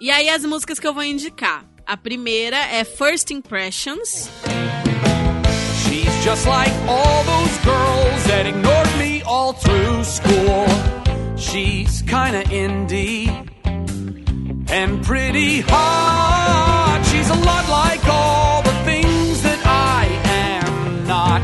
[0.00, 1.64] E aí as músicas que eu vou indicar.
[1.84, 4.30] A primeira é First Impressions.
[5.82, 11.03] She's just like all those girls that ignored me all through school.
[11.36, 13.28] She's kinda indie
[14.70, 17.02] and pretty hot.
[17.10, 20.06] She's a lot like all the things that I
[20.48, 21.42] am not.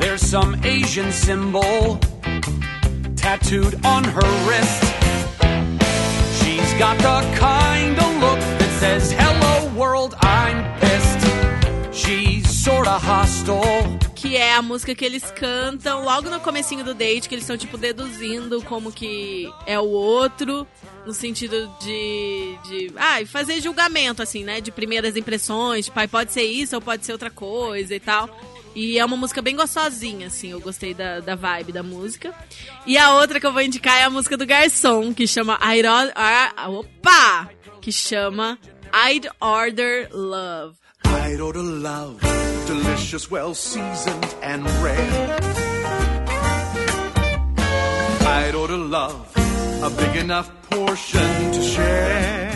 [0.00, 1.98] There's some Asian symbol
[3.16, 4.82] tattooed on her wrist.
[6.40, 11.22] She's got the kind of look that says, Hello world, I'm pissed.
[11.92, 14.09] She's sorta hostile.
[14.30, 17.56] Que é a música que eles cantam logo no comecinho do date, que eles estão,
[17.56, 20.64] tipo, deduzindo como que é o outro,
[21.04, 22.56] no sentido de.
[22.68, 24.60] de ah, fazer julgamento, assim, né?
[24.60, 28.30] De primeiras impressões, tipo, ah, pode ser isso ou pode ser outra coisa e tal.
[28.72, 32.32] E é uma música bem gostosinha, assim, eu gostei da, da vibe da música.
[32.86, 35.88] E a outra que eu vou indicar é a música do Garçom, que chama I'd
[35.88, 37.50] Or- Opa!
[37.80, 38.56] Que chama
[39.10, 40.76] I'd Order Love.
[41.04, 42.20] I'd order love,
[42.66, 45.38] delicious, well seasoned and rare.
[48.26, 49.32] I'd order love,
[49.82, 52.50] a big enough portion to share.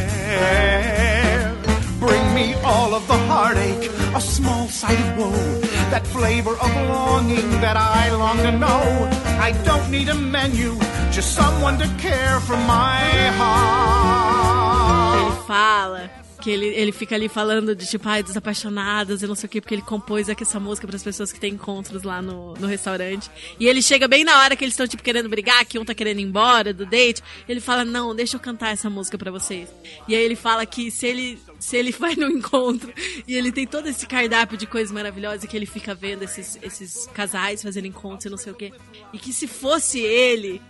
[1.98, 7.50] Bring me all of the heartache, a small sight of woe, that flavor of longing
[7.60, 9.08] that I long to know.
[9.40, 10.76] I don't need a menu,
[11.10, 13.00] just someone to care for my
[13.38, 15.18] heart.
[15.20, 16.10] Ele fala
[16.44, 19.50] que ele, ele fica ali falando de tipo, ai, dos apaixonados e não sei o
[19.50, 22.52] que, porque ele compôs aqui essa música para as pessoas que têm encontros lá no,
[22.52, 23.30] no restaurante.
[23.58, 25.94] E ele chega bem na hora que eles estão, tipo, querendo brigar, que um tá
[25.94, 27.22] querendo ir embora do date.
[27.48, 29.70] Ele fala, não, deixa eu cantar essa música para vocês.
[30.06, 32.92] E aí ele fala que se ele, se ele vai no encontro
[33.26, 37.06] e ele tem todo esse cardápio de coisas maravilhosas que ele fica vendo esses, esses
[37.14, 38.70] casais fazendo encontros e não sei o que.
[39.14, 40.60] E que se fosse ele,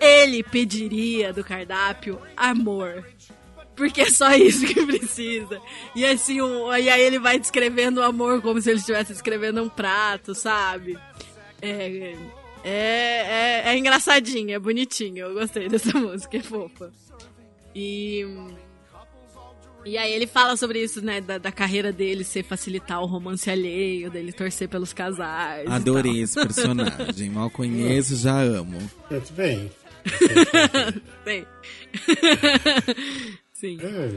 [0.00, 3.04] ele pediria do cardápio amor.
[3.76, 5.60] Porque é só isso que precisa.
[5.94, 9.62] E assim, um, e aí ele vai descrevendo o amor como se ele estivesse descrevendo
[9.62, 10.96] um prato, sabe?
[11.60, 12.14] É,
[12.62, 15.26] é, é, é engraçadinho, é bonitinho.
[15.26, 16.92] Eu gostei dessa música, é fofa.
[17.74, 18.24] E.
[19.86, 21.20] E aí ele fala sobre isso, né?
[21.20, 25.68] Da, da carreira dele ser facilitar o romance alheio, dele torcer pelos casais.
[25.68, 27.28] e Adorei esse personagem.
[27.28, 28.78] Mal conheço, já amo.
[29.10, 29.70] Muito bem.
[31.24, 31.46] tal.
[33.64, 33.78] Sim.
[33.82, 34.10] É.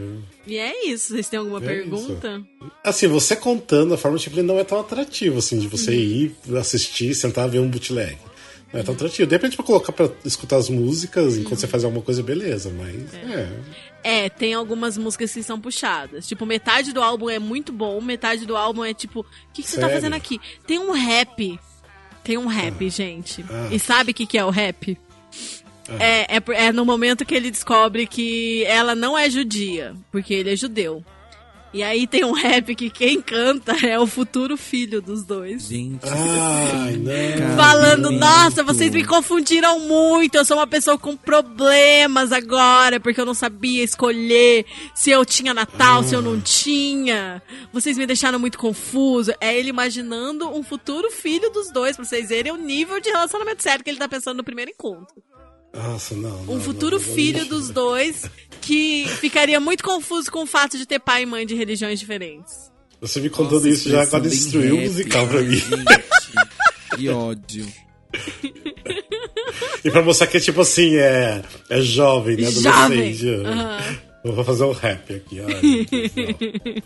[0.45, 1.13] E é isso.
[1.13, 2.41] Vocês têm alguma É pergunta?
[2.83, 5.97] Assim, você contando a forma, tipo, não é tão atrativo, assim, de você Uhum.
[5.97, 8.17] ir assistir, sentar ver um bootleg.
[8.73, 9.25] Não é tão atrativo.
[9.25, 13.13] De repente, pra colocar pra escutar as músicas enquanto você faz alguma coisa, beleza, mas
[13.13, 13.49] é.
[14.03, 16.27] É, tem algumas músicas que são puxadas.
[16.27, 19.69] Tipo, metade do álbum é muito bom, metade do álbum é tipo, o que, que
[19.69, 20.41] você tá fazendo aqui?
[20.65, 21.57] Tem um rap.
[22.25, 23.45] Tem um rap, gente.
[23.49, 23.69] Ah.
[23.71, 24.97] E sabe o que, que é o rap?
[25.99, 30.51] É, é, é no momento que ele descobre que ela não é judia, porque ele
[30.51, 31.03] é judeu.
[31.73, 35.67] E aí tem um rap que quem canta é o futuro filho dos dois.
[35.67, 37.55] Gente, Ai, não.
[37.55, 40.35] Falando, nossa, vocês me confundiram muito.
[40.35, 44.65] Eu sou uma pessoa com problemas agora, porque eu não sabia escolher
[44.95, 47.41] se eu tinha Natal, se eu não tinha.
[47.73, 49.33] Vocês me deixaram muito confuso.
[49.41, 53.61] É ele imaginando um futuro filho dos dois, pra vocês verem o nível de relacionamento
[53.61, 55.26] sério que ele tá pensando no primeiro encontro.
[55.77, 56.41] Nossa, não.
[56.43, 57.47] Um não, futuro não, não, filho não.
[57.47, 58.23] dos dois
[58.61, 62.71] que ficaria muito confuso com o fato de ter pai e mãe de religiões diferentes.
[62.99, 65.55] Você me contando Nossa, isso já agora destruiu o musical pra mim.
[65.55, 65.83] gente.
[66.95, 67.67] Que ódio.
[69.83, 72.49] E pra mostrar que é tipo assim, é, é jovem, né?
[72.49, 72.71] Jovem.
[72.71, 73.25] Adolescente.
[74.23, 75.39] Eu vou fazer um rap aqui.
[75.39, 76.81] Ai.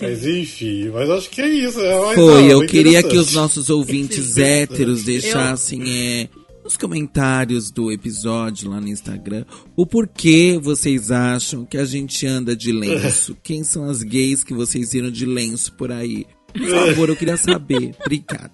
[0.00, 1.80] Mas enfim, mas acho que é isso.
[1.80, 6.28] É Foi, não, eu bem queria que os nossos ouvintes héteros deixassem é,
[6.66, 9.44] nos comentários do episódio lá no Instagram
[9.76, 13.36] o porquê vocês acham que a gente anda de lenço.
[13.40, 16.26] Quem são as gays que vocês viram de lenço por aí?
[16.52, 17.94] Por favor, eu queria saber.
[18.04, 18.50] Obrigado.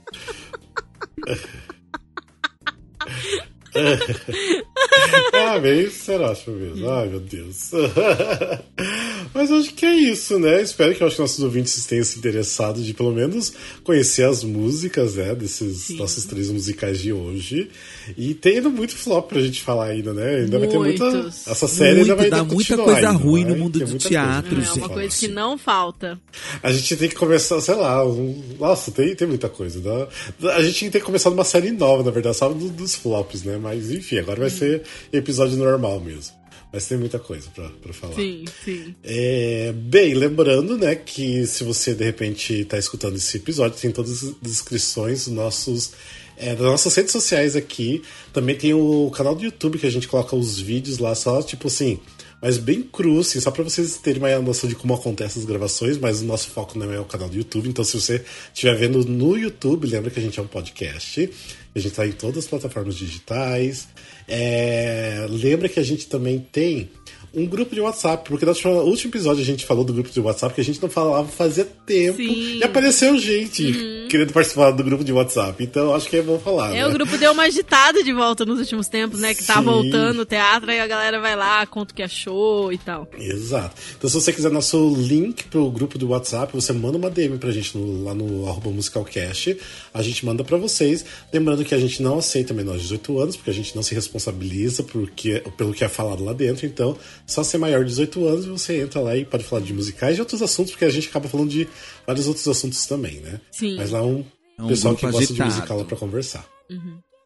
[5.34, 6.88] Ah, bem serótipo mesmo.
[6.90, 7.70] Ai, meu Deus.
[9.34, 10.60] Mas acho que é isso, né?
[10.62, 13.52] Espero que, acho que nossos ouvintes tenham se interessado de pelo menos
[13.84, 15.34] conhecer as músicas, né?
[15.34, 17.68] Desses nossos três musicais de hoje.
[18.16, 20.36] E tem ainda muito flop pra gente falar ainda, né?
[20.40, 21.04] Ainda vai ter muita.
[21.10, 21.46] Muitos.
[21.46, 23.86] Essa série ainda Muito, vai dá ainda muita coisa ainda, ruim vai no mundo ter
[23.86, 26.20] do teatro, coisa pra É gente uma coisa que não falta.
[26.62, 29.80] A gente tem que começar, sei lá, um- nossa, tem, tem muita coisa.
[29.80, 30.06] né?
[30.54, 33.58] A gente tem que começar uma série nova, na verdade, só do- dos flops, né?
[33.60, 34.71] Mas enfim, agora vai ser
[35.12, 36.42] episódio normal mesmo.
[36.72, 38.14] Mas tem muita coisa pra, pra falar.
[38.14, 38.94] Sim, sim.
[39.04, 44.24] É, bem, lembrando, né, que se você de repente está escutando esse episódio, tem todas
[44.24, 45.92] as descrições nossos,
[46.38, 48.02] é, das nossas redes sociais aqui.
[48.32, 51.66] Também tem o canal do YouTube que a gente coloca os vídeos lá, só tipo
[51.66, 52.00] assim,
[52.42, 55.96] mas bem cru, assim, só para vocês terem uma noção de como acontecem as gravações,
[55.96, 59.04] mas o nosso foco não é o canal do YouTube, então se você estiver vendo
[59.04, 61.30] no YouTube, lembra que a gente é um podcast.
[61.74, 63.88] A gente está em todas as plataformas digitais.
[64.28, 66.90] É, lembra que a gente também tem
[67.34, 68.52] um grupo de WhatsApp, porque no
[68.82, 71.64] último, episódio a gente falou do grupo de WhatsApp que a gente não falava fazia
[71.86, 72.16] tempo.
[72.18, 72.58] Sim.
[72.58, 75.62] E apareceu gente querendo participar do grupo de WhatsApp.
[75.64, 76.70] Então acho que é bom falar.
[76.74, 76.86] É, né?
[76.86, 79.34] o grupo deu uma agitada de volta nos últimos tempos, né?
[79.34, 79.62] Que tá Sim.
[79.64, 83.08] voltando o teatro, aí a galera vai lá, conta o que achou e tal.
[83.18, 83.80] Exato.
[83.96, 87.50] Então, se você quiser nosso link pro grupo do WhatsApp, você manda uma DM pra
[87.50, 89.56] gente no- lá no arroba musicalcast.
[89.94, 91.04] A gente manda pra vocês.
[91.32, 93.94] Lembrando que a gente não aceita menores de 18 anos, porque a gente não se
[93.94, 96.66] responsabiliza porque, pelo que é falado lá dentro.
[96.66, 96.96] Então,
[97.32, 100.20] só ser maior de 18 anos, você entra lá e pode falar de musicais e
[100.20, 101.68] outros assuntos, porque a gente acaba falando de
[102.06, 103.40] vários outros assuntos também, né?
[103.50, 103.76] Sim.
[103.76, 104.24] Mas lá é um,
[104.58, 105.50] É um pessoal que gosta agitado.
[105.50, 106.46] de musical lá pra conversar.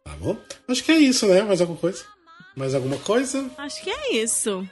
[0.05, 0.37] Tá bom?
[0.69, 1.43] Acho que é isso, né?
[1.43, 2.05] Mais alguma coisa?
[2.57, 3.51] Mais alguma coisa?
[3.59, 4.67] Acho que é isso.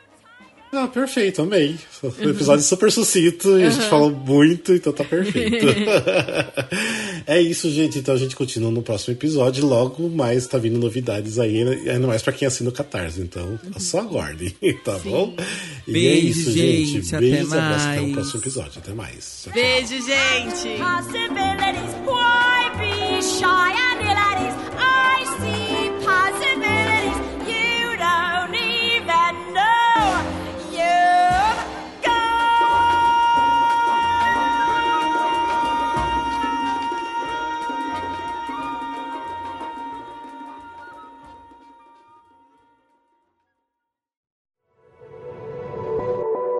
[0.76, 1.76] Ah, perfeito, amei.
[2.02, 5.66] Um episódio super sucinto e a gente falou muito, então tá perfeito.
[7.26, 7.98] é isso, gente.
[7.98, 9.64] Então a gente continua no próximo episódio.
[9.64, 13.20] Logo mais tá vindo novidades aí, ainda mais pra quem assina o Catarse.
[13.20, 14.50] Então, só aguardem,
[14.84, 15.34] tá bom?
[15.86, 16.86] E é Beijo, isso, gente.
[16.86, 17.86] gente, até Beijos e abraços.
[17.86, 18.12] Até o mais.
[18.12, 18.78] próximo episódio.
[18.78, 19.42] Até mais.
[19.44, 19.62] Tchau, tchau.
[19.62, 20.78] Beijo, gente!
[20.78, 23.94] Possibilities, why be shy and?
[24.76, 26.83] I see possibilities